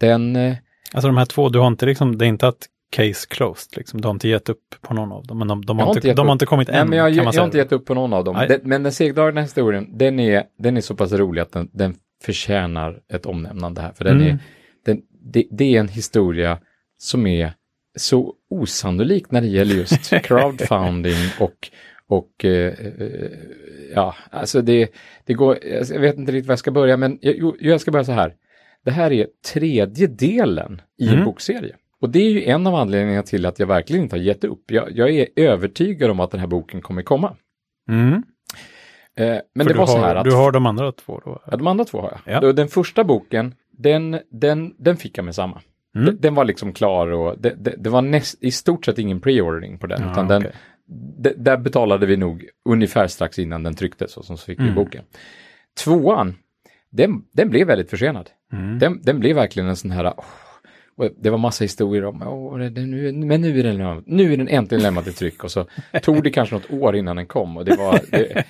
[0.00, 0.56] den, eh,
[0.92, 4.00] Alltså de här två, du har inte liksom, det är inte att case closed liksom.
[4.00, 6.26] Du har inte gett upp på någon av dem, men de, de, har, inte, de
[6.26, 8.12] har inte kommit nej, än, men jag, jag, jag har inte gett upp på någon
[8.12, 8.36] av dem.
[8.36, 8.48] Nej.
[8.48, 11.94] Den, men den segdragna historien, den är, den är så pass rolig att den, den
[12.24, 13.92] förtjänar ett omnämnande här.
[13.92, 14.28] För den Mm.
[14.28, 14.38] är,
[14.84, 16.58] den, det, det är en historia
[16.98, 17.52] som är
[17.98, 21.70] så osannolik när det gäller just crowdfunding och,
[22.08, 23.30] och eh, eh,
[23.94, 24.88] ja, alltså det,
[25.24, 25.58] det går,
[25.90, 28.12] jag vet inte riktigt var jag ska börja, men jag, jo, jag ska börja så
[28.12, 28.34] här.
[28.84, 31.24] Det här är tredje delen i en Mm.
[31.24, 31.76] bokserie.
[32.00, 34.70] Och det är ju en av anledningarna till att jag verkligen inte har gett upp.
[34.70, 37.36] Jag, jag är övertygad om att den här boken kommer komma.
[37.90, 38.22] Mm.
[39.16, 40.24] Eh, men För det var så har, här att...
[40.24, 41.42] Du har de andra två då?
[41.46, 42.42] Ja, de andra två har jag.
[42.44, 42.52] Ja.
[42.52, 45.60] Den första boken, den, den, den fick jag med samma.
[45.94, 46.06] Mm.
[46.06, 49.20] Den, den var liksom klar och det, det, det var näst, i stort sett ingen
[49.20, 50.02] preordering på den.
[50.02, 50.50] Ja, utan den, okej.
[50.52, 50.58] d-
[51.36, 54.74] där betalade vi nog ungefär strax innan den trycktes och så fick vi Mm.
[54.74, 55.04] boken.
[55.84, 56.34] Tvåan,
[56.90, 58.30] den, den blev väldigt försenad.
[58.52, 58.78] Mm.
[58.78, 60.12] Den, den blev verkligen en sån här,
[60.96, 64.32] och det var massa historier om, åh, det, det, nu, men nu är, den, nu
[64.32, 65.66] är den äntligen lämnad till tryck och så
[66.02, 68.44] tog det kanske något år innan den kom och det var, det,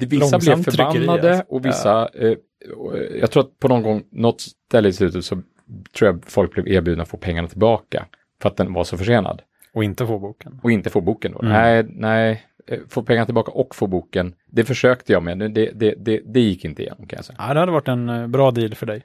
[0.00, 1.54] det, vissa blev Långsamt tryckeri, förbannade alltså.
[1.54, 2.34] och vissa, eh,
[2.76, 5.42] och, eh, jag tror att på någon gång, något ställe i slutet så
[5.98, 8.06] tror jag folk blev erbjudna att få pengarna tillbaka
[8.42, 9.42] för att den var så försenad
[9.78, 10.60] Och inte få boken.
[10.62, 11.38] och inte få boken då.
[11.38, 11.52] Mm.
[11.52, 15.94] Nej, nej, eh, få pengarna tillbaka och få boken, det försökte jag med, det, det,
[15.98, 17.36] det, det gick inte igenom kan jag säga.
[17.38, 19.02] Ja, det hade varit en eh, bra deal för dig.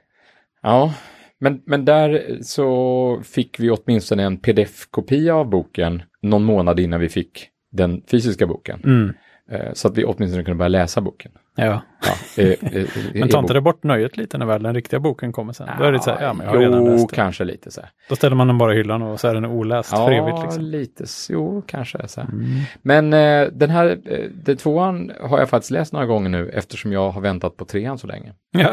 [0.62, 0.94] Ja,
[1.38, 7.08] men, men där så fick vi åtminstone en pdf-kopia av boken någon månad innan vi
[7.08, 8.80] fick den fysiska boken.
[8.84, 9.12] Mm.
[9.50, 11.32] Eh, Så att vi åtminstone kunde börja läsa boken.
[11.56, 11.82] Ja.
[12.06, 15.32] Ja, eh, eh, Men tar inte det bort nöjet lite när väl den riktiga boken
[15.32, 15.68] kommer sen?
[15.78, 17.80] Då är det så här, ja men jag har redan Jo, läst kanske lite så
[17.80, 17.90] här.
[18.08, 20.42] Då ställer man den bara i hyllan och så är den oläst för evigt Ja,
[20.44, 20.62] liksom.
[20.64, 22.20] lite, s- jo, kanske så.
[22.20, 22.44] Mm.
[22.82, 26.92] Men eh, den här, eh, den tvåan har jag faktiskt läst några gånger nu eftersom
[26.92, 28.32] jag har väntat på trean så länge.
[28.50, 28.70] Ja.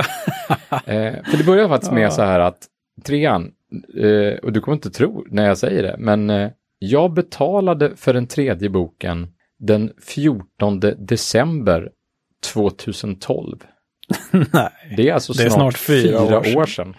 [0.85, 2.09] Eh, för det börjar faktiskt med Ja.
[2.11, 2.57] så här att
[3.05, 3.51] trean,
[3.97, 6.49] eh, och du kommer inte tro när jag säger det, men
[6.79, 9.27] jag betalade för den tredje boken
[9.61, 11.89] den 14 december
[12.53, 13.57] 2012.
[14.31, 16.57] Nej, Det är alltså Det är snart, snart fyra år sedan.
[16.57, 16.95] år sedan.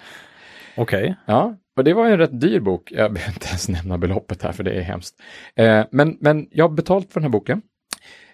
[0.76, 1.16] okej.
[1.26, 2.92] Ja, och det var en rätt dyr bok.
[2.92, 5.14] Jag behöver inte ens nämna beloppet här för det är hemskt.
[5.56, 7.62] Eh, men, men jag har betalt för den här boken.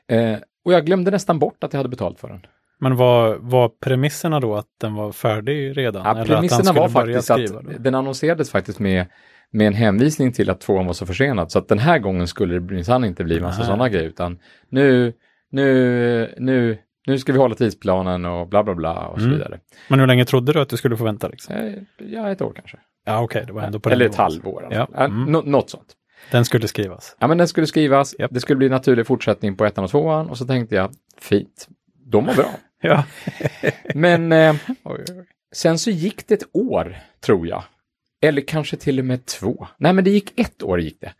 [0.09, 2.41] Eh, och jag glömde nästan bort att jag hade betalt för den.
[2.81, 6.03] Men var, var premisserna då att den var färdig redan?
[6.05, 7.61] Ja, eller premisserna var faktiskt att då?
[7.79, 9.07] den annonserades faktiskt med,
[9.51, 11.53] med en hänvisning till att tvåan var så försenad.
[11.53, 14.09] Så att den här gången skulle det minsann inte bli massa sådana grejer.
[14.09, 15.13] Utan nu,
[15.51, 19.39] nu, nu, nu ska vi hålla tidsplanen och bla bla bla och så Mm.
[19.39, 19.61] vidare.
[19.89, 21.29] Men hur länge trodde du att du skulle få vänta?
[21.29, 21.55] Liksom?
[21.55, 22.79] Eh, Ja, ett år kanske.
[23.07, 24.69] Ja, okej, det var ändå på Eller ett halvår.
[24.71, 24.89] Ja.
[24.95, 25.05] Ja.
[25.05, 25.25] Mm.
[25.33, 25.95] nå- något sånt.
[26.31, 27.17] Den skulle skrivas.
[27.19, 28.31] Ja, men den skulle skrivas, Japp.
[28.35, 31.69] det skulle bli naturlig fortsättning på ettan och tvåan och så tänkte jag, fint,
[32.07, 32.51] de var bra.
[32.81, 33.05] Ja.
[33.95, 34.57] Men eh,
[35.53, 37.65] sen så gick det ett år, tror jag.
[38.23, 39.67] Eller kanske till och med två.
[39.79, 41.13] Nej, men det gick ett år gick det.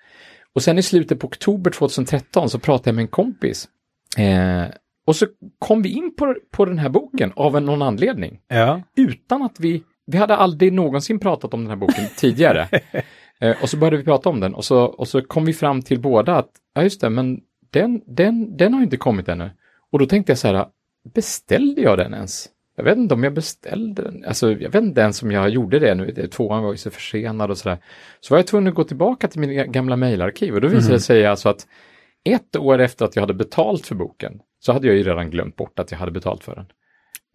[0.55, 3.69] Och sen i slutet på oktober 2013 så pratade jag med en kompis.
[4.17, 4.65] Eh,
[5.07, 5.27] och så
[5.59, 8.41] kom vi in på, på den här boken av en, någon anledning.
[8.49, 8.83] Ja.
[8.97, 12.69] Utan att vi, vi hade aldrig någonsin pratat om den här boken tidigare.
[13.41, 15.83] Eh, och så började vi prata om den och så, och så kom vi fram
[15.83, 17.41] till båda att, ja just det, men
[17.71, 19.51] den, den, den har inte kommit ännu.
[19.93, 20.67] Och då tänkte jag så här,
[21.15, 22.49] beställde jag den ens?
[22.77, 24.25] Jag vet inte om jag beställde den.
[24.25, 26.13] Alltså, jag vet inte ens om jag gjorde det nu.
[26.13, 27.79] Tvåan var ju så försenad och sådär.
[28.21, 31.01] Så var jag tvungen att gå tillbaka till min gamla mejlarkiv och då visade det
[31.01, 31.67] sig alltså att
[32.25, 35.57] ett år efter att jag hade betalt för boken så hade jag ju redan glömt
[35.57, 36.67] bort att jag hade betalt för den.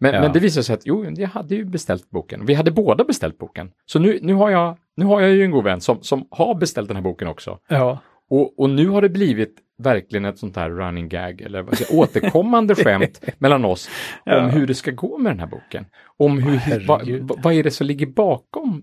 [0.00, 0.20] Men, Ja.
[0.20, 2.46] men det visade sig att jo, jag hade ju beställt boken.
[2.46, 3.70] Vi hade båda beställt boken.
[3.86, 6.54] Så nu, nu, har, jag, nu har jag ju en god vän som, som har
[6.54, 7.58] beställt den här boken också.
[7.68, 7.98] Ja.
[8.30, 11.98] Och, och nu har det blivit verkligen ett sånt här running gag, eller vad jag,
[11.98, 13.88] återkommande skämt mellan oss
[14.26, 14.46] om Ja.
[14.48, 15.86] hur det ska gå med den här boken.
[16.16, 17.08] Om hur, vad,
[17.42, 18.82] vad är det som ligger bakom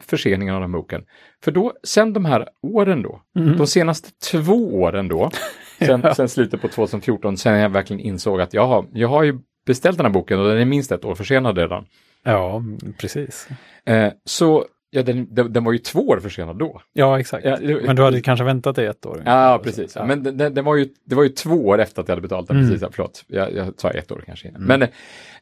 [0.00, 1.04] förseningen av den här boken?
[1.44, 3.56] För då, sen de här åren då, Mm.
[3.56, 5.30] de senaste två åren då,
[5.78, 9.38] sen, sen slutet på 2014, sen jag verkligen insåg att jag har, jag har ju
[9.66, 11.86] beställt den här boken och den är minst ett år försenad redan.
[12.24, 12.62] Ja,
[13.00, 13.48] precis.
[13.86, 16.80] Eh, så Ja, den, den, den var ju två år försenad då.
[16.92, 17.44] Ja, exakt.
[17.44, 19.22] Ja, det- Men du hade kanske väntat dig ett år.
[19.26, 19.96] Ja, precis.
[19.96, 20.04] Ja.
[20.06, 22.48] Men den, den, var ju, det var ju två år efter att jag hade betalat
[22.48, 22.56] den.
[22.56, 22.68] Mm.
[22.68, 23.24] Precis, ja, förlåt.
[23.28, 24.62] Jag, jag sa ett år kanske innan.
[24.62, 24.84] Men,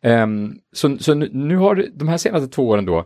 [0.01, 3.05] ehm, så, så nu, nu har de här senaste två åren då,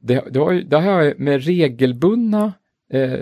[0.00, 2.52] det, det, har, det har jag med regelbundna,
[2.92, 3.12] eh,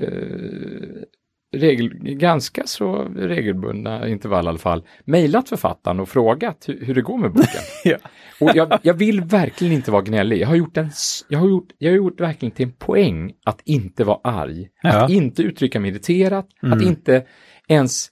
[1.59, 7.03] regel, ganska så regelbundna intervall i alla fall, mejlat författaren och frågat hur, hur det
[7.03, 7.61] går med boken.
[7.85, 7.97] Ja.
[8.41, 10.39] Och jag, jag vill verkligen inte vara gnällig.
[10.41, 10.91] Jag har gjort en,
[11.29, 14.69] jag har gjort, jag har gjort verkligen till en poäng att inte vara arg.
[14.83, 15.05] Ja.
[15.05, 16.89] Att inte uttrycka mig irriterat, att Mm.
[16.89, 17.25] inte
[17.69, 18.11] ens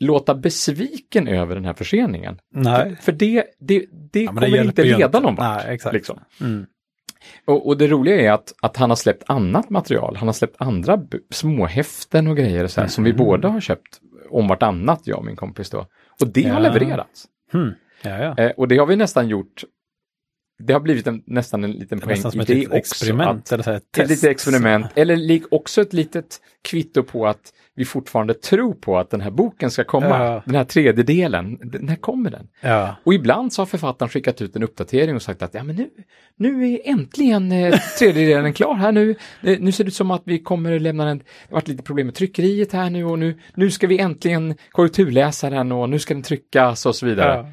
[0.00, 2.38] låta besviken över den här förseningen.
[2.54, 2.96] Nej.
[3.00, 5.20] För det, det, det Ja, det kommer hjälper inte leda inte.
[5.20, 5.64] någon vart.
[5.64, 5.94] Nej, exakt.
[5.94, 6.18] Liksom.
[6.40, 6.66] Mm.
[7.44, 10.16] Och, och det roliga är att, att han har släppt annat material.
[10.16, 11.00] Han har släppt andra
[11.30, 13.18] småhäften och grejer och så här, som vi Mhm.
[13.18, 14.00] båda har köpt
[14.30, 15.86] om vartannat, jag och min kompis då.
[16.20, 16.68] Och det har Ja.
[16.72, 17.24] levererats.
[17.52, 17.70] Hmm.
[18.02, 18.44] Ja, ja.
[18.44, 19.64] Eh, och det har vi nästan gjort.
[20.58, 23.40] Det har blivit en, nästan en liten poäng nästan som i ett det litet experiment.
[23.40, 24.86] Att, eller så här, ett ett litet experiment.
[24.94, 29.30] Eller lik också ett litet kvitto på att vi fortfarande tror på att den här
[29.30, 30.06] boken ska komma.
[30.24, 30.42] Ja.
[30.46, 31.58] Den här tredje delen.
[31.62, 32.48] D- När kommer den?
[32.60, 32.96] Ja.
[33.04, 35.88] Och ibland så har författaren skickat ut en uppdatering och sagt att ja, men nu,
[36.36, 39.10] nu är äntligen eh, tredje delen klar här nu.
[39.42, 41.18] Eh, nu ser det ut som att vi kommer att lämna den.
[41.18, 44.54] Det har varit lite problem med tryckeriet här nu och nu, nu ska vi äntligen
[44.70, 47.34] korrekturläsa den och nu ska den tryckas och så vidare.
[47.36, 47.52] Ja.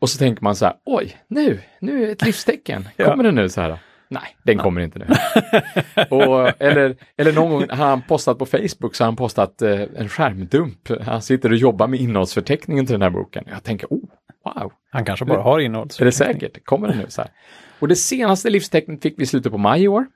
[0.00, 2.88] Och så tänker man så här, oj, nu, nu är ett livstecken.
[2.96, 3.10] Ja.
[3.10, 3.78] Kommer den nu så här?
[4.08, 5.06] Nej, den kommer inte nu.
[6.16, 9.80] och, eller, eller någon gång har han postat på Facebook så har han postat eh,
[9.96, 10.88] en skärmdump.
[11.02, 13.44] Han sitter och jobbar med innehållsförteckningen till den här boken.
[13.50, 14.04] Jag tänker, oh,
[14.44, 15.88] wow, Han kanske bara har innehåll.
[16.00, 16.64] är det säkert?
[16.64, 17.30] Kommer den nu så här?
[17.78, 20.06] Och det senaste livstecknet fick vi i slutet på maj i år.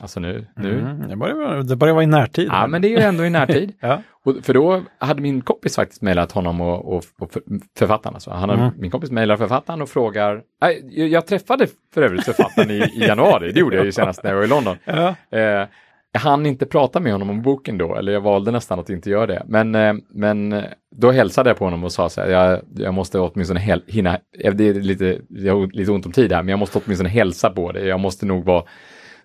[0.00, 0.78] Alltså nu, nu.
[0.80, 1.08] Mm.
[1.08, 2.48] Det, börjar, det börjar vara i närtid.
[2.52, 3.72] Ja, men det är ju ändå i närtid.
[3.80, 4.02] Ja.
[4.24, 7.42] Och, för då hade min kompis faktiskt mejlat honom och, och, och för,
[7.78, 8.14] författaren.
[8.14, 8.30] Alltså.
[8.30, 8.70] Han har, Mm.
[8.78, 10.42] Min kompis mejlar författaren och frågar.
[10.62, 13.52] Nej, jag, träffade för övrigt författaren i, i januari.
[13.52, 14.76] Det gjorde jag ju senast när jag var i London.
[14.84, 15.14] Ja.
[15.38, 15.66] Eh,
[16.12, 19.10] jag hann inte prata med honom om boken då, eller jag valde nästan att inte
[19.10, 19.42] göra det.
[19.46, 20.64] Men, eh, men eh,
[20.96, 24.18] då hälsade jag på honom och sa så här, jag, jag måste åtminstone häl- hinna,
[24.38, 27.08] eh, det är lite, jag har lite ont om tid här, men jag måste åtminstone
[27.08, 27.80] hälsa på det.
[27.86, 28.64] Jag måste nog vara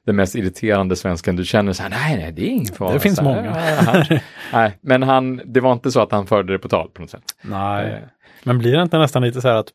[0.06, 1.74] den mest irriterande svensken du känner.
[1.74, 2.94] Så här, nej, nej, det är ingen fara.
[2.94, 3.52] Det finns här, många.
[3.86, 4.20] han,
[4.54, 7.10] nej, men han, det var inte så att han förde det på tal på något
[7.10, 7.24] sätt.
[7.42, 7.86] Nej.
[7.94, 8.00] Eh,
[8.44, 9.68] Men blir det inte nästan lite så här att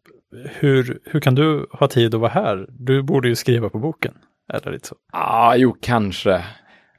[0.59, 2.67] hur, hur kan du ha tid att vara här?
[2.69, 4.15] Du borde ju skriva på boken.
[4.53, 4.95] Eller lite så.
[5.13, 6.45] Ja, jo, kanske.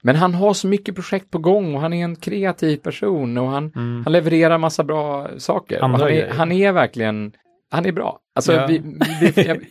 [0.04, 3.48] Men han har så mycket projekt på gång och han är en kreativ person och
[3.48, 4.02] han, Mm.
[4.06, 5.82] han levererar massa bra saker.
[5.82, 7.32] Han, är, han är verkligen,
[7.72, 8.20] han är bra.
[8.36, 8.68] Alltså, Ja.
[8.68, 8.82] vi,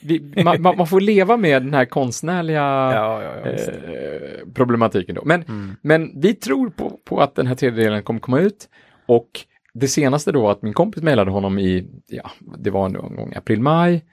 [0.03, 2.61] vi, vi, man, man får leva med den här konstnärliga
[2.95, 5.23] Ja, ja, eh, problematiken då.
[5.25, 5.77] Men, Mm.
[5.83, 8.69] men vi tror på, på att den här tredje delen kommer komma ut
[9.07, 9.29] och
[9.75, 14.05] det senaste då att min kompis mejlade honom i, ja, det var någon gång april-maj,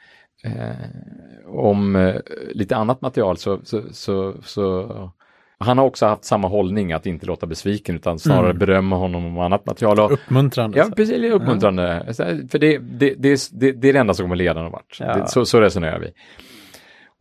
[0.44, 2.16] eh, om eh,
[2.52, 5.12] lite annat material så, så, så, så
[5.60, 8.58] han har också haft samma hållning att inte låta besviken utan snarare Mm.
[8.60, 10.00] berömma honom om annat material.
[10.00, 10.78] Och, Uppmuntrande.
[10.78, 11.82] ja, precis, uppmuntrande.
[11.84, 14.98] Här, För det, det, det, är- det, är det enda som kommer leda någon vart.
[15.00, 15.28] Ja.
[15.28, 16.12] Så, så resonerar vi.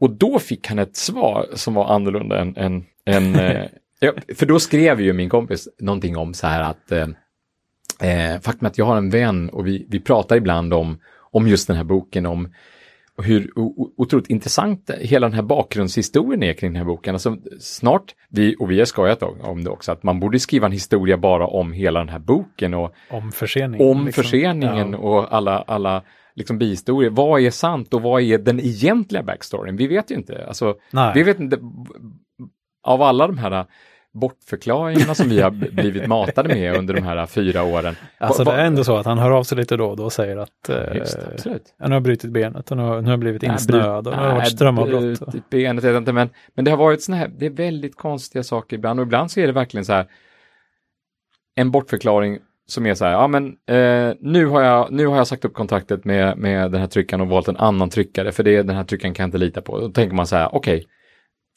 [0.01, 3.65] Och då fick han ett svar som var annorlunda än, än, än eh,
[4.01, 7.07] ja, för då skrev ju min kompis någonting om så här att eh,
[8.11, 10.99] eh, faktum att jag har en vän och vi, vi pratar ibland om,
[11.33, 12.53] om just den här boken, om
[13.23, 17.15] hur o- o- otroligt intressant hela den här bakgrundshistorien är kring den här boken.
[17.15, 20.67] Alltså, snart, vi, och vi har skojat om om det också, att man borde skriva
[20.67, 23.91] en historia bara om hela den här boken och Om förseningen.
[23.91, 24.23] om liksom.
[24.25, 24.99] förseningen Ja.
[24.99, 26.03] och alla, alla
[26.35, 27.11] liksom bihistorier.
[27.11, 29.77] Vad är sant och vad är den egentliga backstoryn?
[29.77, 30.47] Vi vet ju inte.
[30.47, 31.13] Alltså, Nej.
[31.15, 31.59] vi vet inte.
[32.83, 33.65] Av alla de här
[34.21, 37.95] bortförklaringarna som vi har blivit matade med under de här fyra åren.
[38.19, 40.05] Alltså Va- det är ändå så att han hör av sig lite då och då
[40.05, 41.19] och säger att eh, Just
[41.79, 44.35] nu har brutit benet och nu har, nu har blivit insnöad och nu har det
[44.35, 45.23] varit strömavbrott.
[45.23, 47.97] och- Benet vet jag inte, men, men det har varit såna här, det är väldigt
[47.97, 50.07] konstiga saker ibland och ibland så är det verkligen så här
[51.55, 52.39] en bortförklaring
[52.69, 55.55] som är så här, ja men eh, nu, har jag, nu har jag sagt upp
[55.55, 58.85] kontraktet med, med den här tryckaren och valt en annan tryckare för det, den här
[58.85, 59.81] tryckaren kan jag inte lita på.
[59.81, 60.85] Då tänker man så här, okej,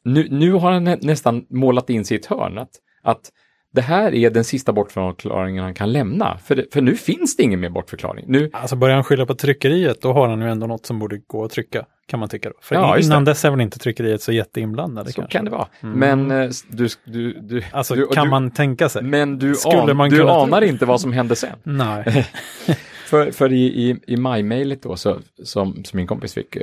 [0.06, 2.70] nu, nu har han nä, nästan målat in sig i ett hörn att,
[3.04, 3.32] att
[3.72, 6.38] det här är den sista bortförklaringen han kan lämna.
[6.38, 8.26] För, det, för nu finns det ingen mer bortförklaring.
[8.28, 11.18] Nu, Alltså börjar han skylla på tryckeriet, då har han ju ändå något som borde
[11.28, 12.50] gå att trycka, kan man tycka.
[12.50, 12.56] Då.
[12.62, 15.38] För Ja, innan dess är väl inte tryckeriet så jätteinblandade så kanske.
[15.38, 15.68] kan det vara.
[15.84, 16.00] Mm.
[16.00, 19.04] Men eh, du, du, du, Alltså du, kan man tänka sig?
[19.04, 21.60] Men du, an, man du anar inte vad som hände sen.
[21.64, 22.28] Nej.
[23.06, 26.56] För, för i, i, i maj-mailet då, så, som, som min kompis fick,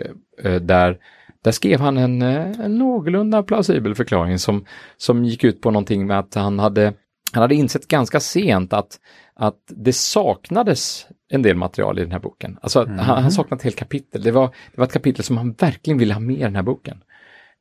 [0.43, 0.99] eh, där,
[1.47, 4.65] där skrev han en, eh, en någorlunda plausibel förklaring som,
[4.97, 6.93] som gick ut på någonting med att han hade,
[7.33, 9.01] han hade insett ganska sent att,
[9.35, 12.59] att det saknades en del material i den här boken.
[12.61, 14.23] Alltså, han, han saknade ett helt kapitel.
[14.23, 16.63] Det var, det var ett kapitel som han verkligen ville ha med i den här
[16.63, 17.03] boken.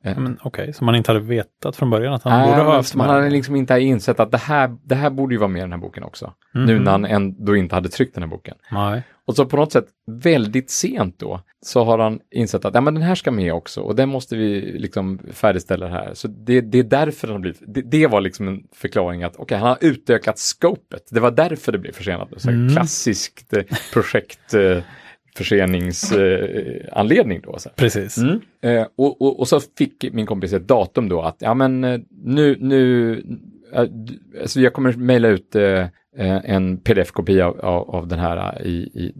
[0.05, 2.95] Eh, okej, så man inte hade vetat från början att han Nej, borde ha haft
[2.95, 5.61] man hade liksom inte insett att det här, det här borde ju vara med i
[5.61, 6.33] den här boken också.
[6.53, 6.83] Nu Mhm.
[6.83, 8.55] när han ändå inte hade tryckt den här boken.
[8.71, 9.03] Nej.
[9.27, 12.93] Och så på något sätt väldigt sent då så har han insett att ja, men
[12.93, 16.11] den här ska med också och den måste vi liksom färdigställa här.
[16.13, 19.35] Så det, det är därför den har blivit, det, det var liksom en förklaring att
[19.35, 21.03] okej, han har utökat scopet.
[21.11, 22.29] Det var därför det blev försenat.
[22.37, 22.73] Så här Mm.
[22.75, 24.77] Klassiskt eh, projekt eh,
[25.37, 27.55] förseningsanledning då.
[27.59, 27.75] Så här.
[27.75, 28.17] Precis.
[28.17, 28.39] Mm.
[28.61, 31.99] Eh, och, och, och så fick min kompis ett datum då att ja men eh,
[32.23, 33.11] nu, nu,
[33.73, 33.85] eh,
[34.41, 35.79] alltså jag kommer mejla ut eh,
[36.17, 39.13] eh, en pdf-kopia av, av, av den här i, i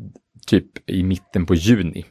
[0.47, 2.05] typ i mitten på juni.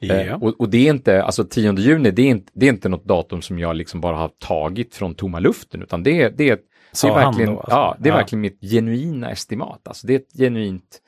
[0.00, 0.36] Eh, Ja.
[0.36, 3.04] och, och det är inte, alltså 10 juni, det är inte, det är inte något
[3.04, 6.58] datum som jag liksom bara har tagit från tomma luften, utan det är, det är,
[7.02, 7.76] det är verkligen, då, alltså?
[7.76, 8.16] ja, det är Ja.
[8.16, 9.88] verkligen mitt genuina estimat.
[9.88, 11.00] Alltså det är ett genuint,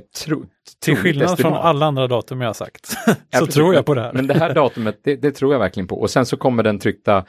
[0.00, 0.44] tro,
[0.80, 2.86] Till skillnad från alla andra datum jag har sagt.
[3.04, 4.12] så Ja, tror jag på det här.
[4.12, 6.00] Men det här datumet, det, det tror jag verkligen på.
[6.00, 7.24] Och sen så kommer den tryckta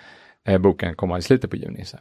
[0.48, 1.86] eh, boken komma i slutet på juni.
[1.86, 1.98] Så.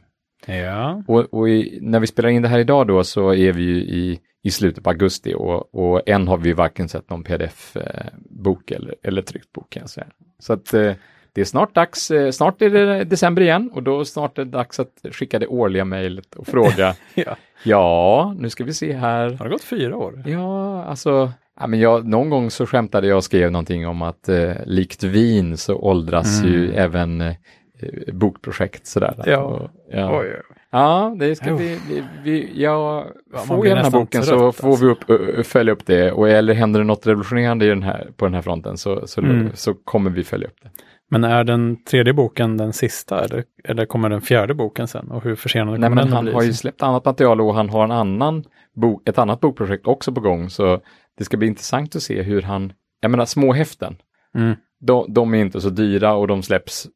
[0.46, 1.02] ja.
[1.06, 3.76] Och, och i, när vi spelar in det här idag då så är vi ju
[3.76, 8.94] i, i slutet på augusti och, och än har vi varken sett någon pdf-bok eller,
[9.02, 10.06] eller tryckt bok säga.
[10.38, 10.92] Så att eh,
[11.34, 14.50] det är snart dags, eh, snart är det december igen och då snart är det
[14.50, 17.36] dags att skicka det årliga mejlet och fråga, ja.
[17.64, 19.30] ja, nu ska vi se här.
[19.30, 20.22] Har det gått fyra år?
[20.26, 24.28] Ja, alltså, ja, men jag, någon gång så skämtade jag och skrev någonting om att
[24.28, 26.52] eh, likt vin så åldras Mm.
[26.52, 27.34] ju även eh,
[28.12, 29.14] bokprojekt sådär.
[29.26, 29.38] Ja.
[29.38, 30.18] Och, ja.
[30.20, 30.42] Oj, oj.
[30.70, 32.66] ja, det ska vi, vi, vi
[33.32, 34.62] man får jag den här boken så alltså.
[34.62, 38.08] får vi upp, följa upp det och eller händer det något revolutionerande i den här,
[38.16, 39.50] på den här fronten så, så, Mm.
[39.54, 40.70] så kommer vi följa upp det.
[41.14, 45.10] Men är den tredje boken den sista eller, eller kommer den fjärde boken sen?
[45.10, 47.68] Och hur försenad Nej, kommer men den han har ju släppt annat material och han
[47.68, 48.44] har en annan
[48.74, 50.80] bok, ett annat bokprojekt också på gång så
[51.18, 53.96] det ska bli intressant att se hur han, jag menar små häften,
[54.34, 54.56] Mm.
[54.80, 56.86] de, de är inte så dyra och de släpps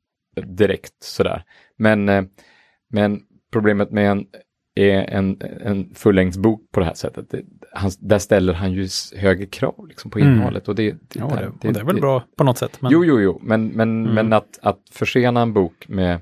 [0.47, 1.43] direkt sådär.
[1.77, 2.23] Men, eh,
[2.91, 3.21] men
[3.53, 4.27] problemet med en,
[4.79, 9.47] är en, en fullängdsbok på det här sättet, det, han, där ställer han ju högre
[9.47, 10.33] krav liksom, på Mm.
[10.33, 10.69] innehållet.
[10.69, 12.77] Och det, det, Ja, där- det, och det är väl bra på något sätt.
[12.83, 14.15] Men, Jo, jo, jo, men, men, Mm.
[14.15, 16.21] men att, att försena en bok med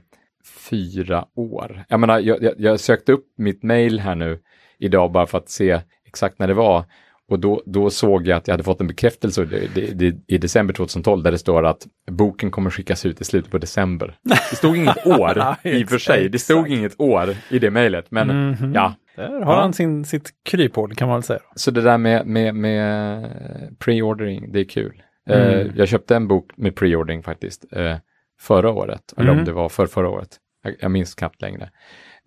[0.70, 1.84] fyra år.
[1.88, 4.38] Jag menar, jag, jag, jag sökte upp mitt mail här nu
[4.78, 6.84] idag bara för att se exakt när det var.
[7.28, 10.38] Och då, då såg jag att jag hade fått en bekräftelse det, det, det, i
[10.38, 14.18] december 2012 där det står att boken kommer skickas ut i slutet på december.
[14.22, 16.28] Det stod inget år i och för sig.
[16.28, 18.06] Det stod inget år i det mejlet.
[18.10, 18.74] Men Mhm.
[18.74, 19.60] ja, Där har Ja.
[19.60, 21.40] han sin, sitt kryphål kan man väl säga.
[21.56, 23.30] så det där med, med, med
[23.78, 25.02] pre-ordering, det är kul.
[25.28, 25.72] Eh, Mm.
[25.76, 27.96] jag köpte en bok med pre-ordering faktiskt eh,
[28.40, 29.44] förra året, eller om Mm.
[29.44, 30.28] det var för förra året.
[30.62, 31.70] Jag, jag minns knappt längre.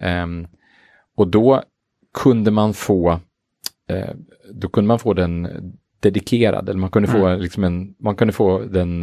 [0.01, 0.47] Ehm,
[1.17, 1.63] och då
[2.13, 3.19] kunde man få,
[3.89, 4.09] eh,
[4.53, 5.47] då kunde man få den
[5.99, 7.39] dedikerad, eller man kunde få Mm.
[7.39, 8.99] liksom en, man kunde få den,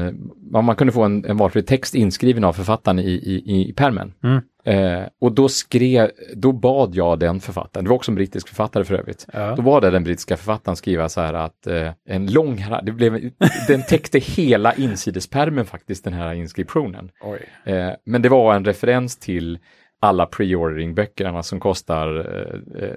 [0.53, 4.13] man, man kunde få en, en valfri text inskriven av författaren i, i, i, pärmen.
[4.23, 4.41] Mm.
[4.65, 8.85] Eh, och då skrev, då bad jag den författaren, det var också en brittisk författare
[8.85, 9.55] för övrigt, Ja.
[9.57, 13.31] då var det den brittiska författaren skriva så här att eh, en lång, det blev,
[13.69, 17.11] den täckte hela insidespärmen faktiskt, den här inskriptionen.
[17.65, 19.59] Eh, men det var en referens till
[20.01, 22.97] alla pre-ordering-böckerna som kostar eh, eh,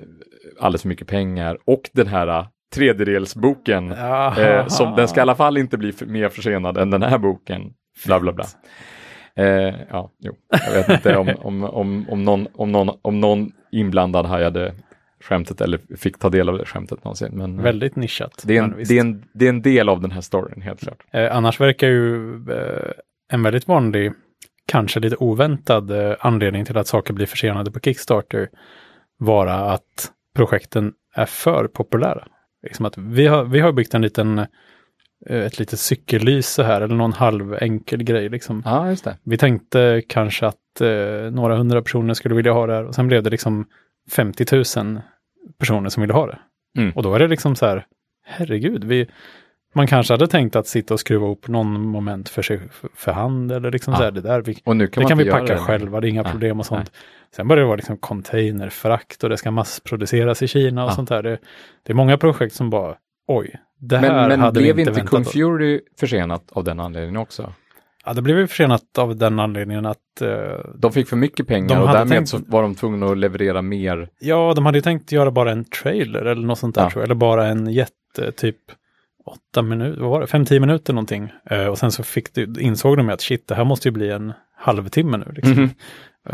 [0.60, 5.36] alldeles för mycket pengar och den här eh, tredjedelsboken eh, som den ska i alla
[5.36, 7.74] fall inte bli mer försenad än den här boken.
[8.06, 8.46] Bla bla bla.
[9.36, 10.34] Eh, ja, jo.
[10.50, 14.74] Jag vet inte om, om, om, om, någon, om, någon, om någon inblandad hajade
[15.24, 17.32] skämtet eller fick ta del av det skämtet någonsin.
[17.34, 18.44] Men eh, Väldigt nischat.
[18.46, 20.80] det, är en, det, är en, det är en del av den här storyn, helt
[20.80, 21.04] klart.
[21.12, 22.92] Eh, annars verkar ju eh,
[23.32, 24.14] en väldigt vanlig,
[24.66, 28.50] kanske lite oväntad eh, anledning till att saker blir försenade på Kickstarter
[29.18, 32.28] vara att projekten är för populära.
[32.64, 34.40] Liksom att vi, har, vi har byggt en liten,
[35.26, 38.30] eh, ett litet cykellyse här eller någon halv enkel grej.
[38.30, 38.62] Liksom.
[38.66, 39.18] Ja, just det.
[39.24, 43.08] Vi tänkte kanske att eh, några hundra personer skulle vilja ha det här och sen
[43.08, 43.66] blev det liksom
[44.12, 45.02] 50 000
[45.60, 46.40] personer som ville ha det.
[46.78, 46.92] Mm.
[46.92, 47.86] Och då är det liksom så här,
[48.26, 49.10] herregud, vi,
[49.74, 52.60] man kanske hade tänkt att sitta och skruva ihop någon moment för sig
[52.96, 53.98] för, hand eller liksom Ja.
[53.98, 55.60] så här, det där, vi, Och nu kan det kan vi inte packa det.
[55.60, 56.92] själva, det är inga Nej, problem och sånt.
[57.36, 60.96] Sen börjar det vara liksom containerfrakt och det ska massproduceras i Kina och Ja.
[60.96, 61.24] sånt där.
[61.24, 61.38] Det,
[61.84, 62.96] det är många projekt som bara,
[63.28, 65.32] oj, det här Men, men hade vi blev inte inte väntat Kung oss.
[65.32, 67.54] Fury försenat av den anledningen också?
[68.06, 70.30] Ja, det blev ju försenat av den anledningen att eh,
[70.76, 74.10] De fick för mycket pengar och därmed tänkt- så var de tvungna att leverera mer.
[74.20, 76.90] Ja, de hade ju tänkt göra bara en trailer eller något sånt där Ja.
[76.90, 77.06] tror jag.
[77.08, 78.58] Eller bara en jätte, typ
[79.26, 81.30] åtta minuter, vad var det, fem, tio minuter någonting.
[81.50, 84.10] Eh, och sen så fick du, insåg de att shit, det här måste ju bli
[84.12, 85.32] en halvtimme nu.
[85.36, 85.54] Liksom.
[85.54, 85.70] Mhm.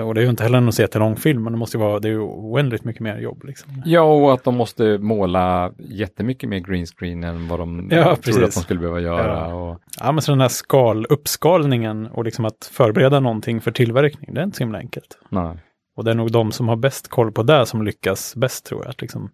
[0.07, 1.99] Och det är ju inte heller en se till långfilm, men det måste ju vara,
[1.99, 3.43] det är ju oändligt mycket mer jobb.
[3.43, 3.81] Liksom.
[3.85, 8.21] Ja, och att de måste måla jättemycket mer green screen än vad de Ja, trodde
[8.21, 8.43] precis.
[8.43, 9.49] att de skulle behöva göra.
[9.49, 9.53] Ja.
[9.53, 14.33] Och, Ja, men så den här skal, uppskalningen och liksom att förbereda någonting för tillverkning,
[14.33, 15.17] det är inte så himla enkelt.
[15.29, 15.57] nej.
[15.97, 18.81] Och det är nog de som har bäst koll på det som lyckas bäst tror
[18.83, 18.89] jag.
[18.89, 19.29] Att liksom,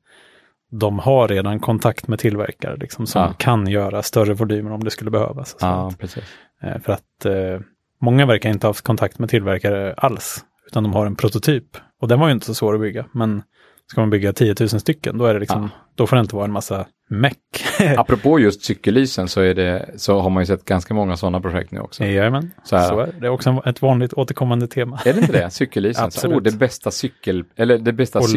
[0.72, 3.34] de har redan kontakt med tillverkare liksom, som Ja.
[3.38, 5.56] kan göra större volymer om det skulle behövas.
[5.60, 5.92] Ja.
[6.64, 7.60] Eh, För att eh,
[8.02, 11.66] många verkar inte ha haft kontakt med tillverkare alls, utan de har en prototyp.
[12.02, 13.44] Och den var ju inte så svår att bygga, men
[13.92, 16.46] ska man bygga 10 000 stycken, då, är det liksom, då får det inte vara
[16.46, 17.38] en massa meck.
[17.98, 21.72] Apropå just cykellysen så, är det, så har man ju sett ganska många sådana projekt
[21.72, 22.04] nu också.
[22.04, 22.88] Jajamän, Så här.
[22.90, 23.26] så är det.
[23.28, 25.00] är också ett vanligt återkommande tema.
[25.06, 25.50] Är det inte det?
[25.52, 26.06] Cykellysen?
[26.06, 26.38] Absolut.
[26.38, 28.30] oh, det bästa cykel, eller det bästa Och-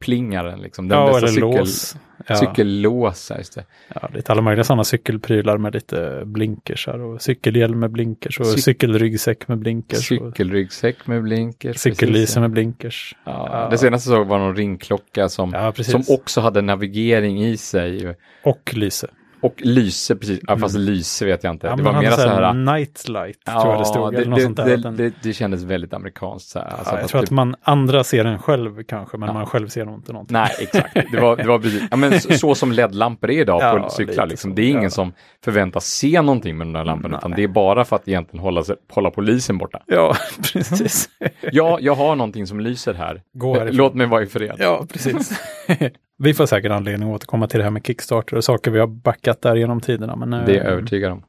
[0.00, 0.88] cykelplingaren liksom.
[0.88, 1.96] Den ja, eller cykel, lås.
[2.28, 2.36] Ja.
[2.36, 3.64] Cykellås, just det.
[3.94, 8.56] Ja, lite alla möjliga sådana cykelprylar med lite blinkersar och cykelhjälm med blinkers och Cyk-
[8.60, 10.08] cykelryggsäck med blinkers.
[10.08, 11.78] Cykelryggsäck med blinkers.
[11.78, 13.16] cykellyse med blinkers.
[13.24, 13.48] Ja.
[13.52, 13.68] Ja.
[13.70, 18.14] Det senaste såg var någon ringklocka som, som också hade navigering i sig.
[18.44, 19.08] Och lyse.
[19.46, 20.40] Och lyse, precis.
[20.46, 21.66] Ja, fast lyse vet jag inte.
[21.66, 22.52] Ja, det var hade så här...
[22.54, 24.12] Nightlight tror jag det stod.
[24.12, 24.64] det, eller något det, sånt där.
[24.66, 26.48] det, att den- det, det kändes väldigt amerikanskt.
[26.48, 26.66] Så här.
[26.66, 29.32] Alltså, ja, jag tror det- att man andra ser den själv kanske, men Ja.
[29.32, 30.32] man själv ser nog inte någonting.
[30.34, 30.94] Nej, exakt.
[31.12, 33.90] Det var, det var precis, ja, men så, så som LED-lampor är idag Ja, på
[33.90, 34.26] cyklar.
[34.26, 34.54] Liksom.
[34.54, 34.90] Det är ingen ja.
[34.90, 35.12] som
[35.44, 38.64] förväntas se någonting med de där lamporna, utan det är bara för att egentligen hålla,
[38.64, 39.82] sig, hålla polisen borta.
[39.86, 40.16] Ja,
[40.52, 41.08] precis.
[41.52, 43.22] Ja, jag har någonting som lyser här.
[43.72, 44.56] Låt mig vara i fred.
[44.58, 45.40] Ja, precis.
[46.18, 48.86] vi får säkert anledning att återkomma till det här med Kickstarter och saker vi har
[48.86, 50.16] backat där genom tiderna.
[50.16, 51.22] Men, eh, Det är jag övertygad om.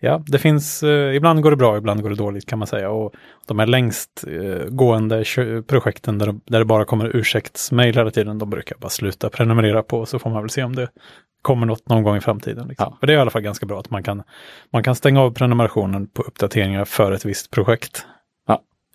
[0.00, 2.90] Ja, det finns, eh, ibland går det bra, ibland går det dåligt kan man säga.
[2.90, 3.14] Och
[3.46, 5.24] de här längst eh, gående
[5.66, 10.06] projekten där, där det bara kommer ursäktsmejl hela tiden, de brukar bara sluta prenumerera på,
[10.06, 10.88] så får man väl se om det
[11.42, 12.68] kommer något någon gång i framtiden.
[12.68, 12.86] Liksom.
[12.90, 12.96] Ja.
[13.00, 14.22] För det är i alla fall ganska bra att man kan,
[14.72, 18.06] man kan stänga av prenumerationen på uppdateringar för ett visst projekt.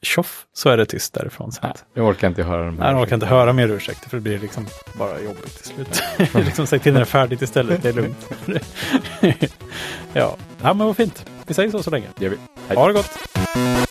[0.02, 1.52] Tjoff, så är det tyst därifrån.
[1.64, 4.40] Nej, jag orkar inte höra Nej, jag orkar inte höra mer ursäkter för det blir
[4.40, 6.04] liksom bara jobbigt till slut.
[6.46, 8.30] liksom säg till när det är färdigt istället, det är lugnt.
[10.14, 10.38] ja.
[10.62, 11.26] ja, men vad fint.
[11.48, 12.08] Vi säger så så länge.
[12.16, 12.38] Det gör vi.
[12.68, 12.78] Hej.
[12.78, 13.87] Ha det gott!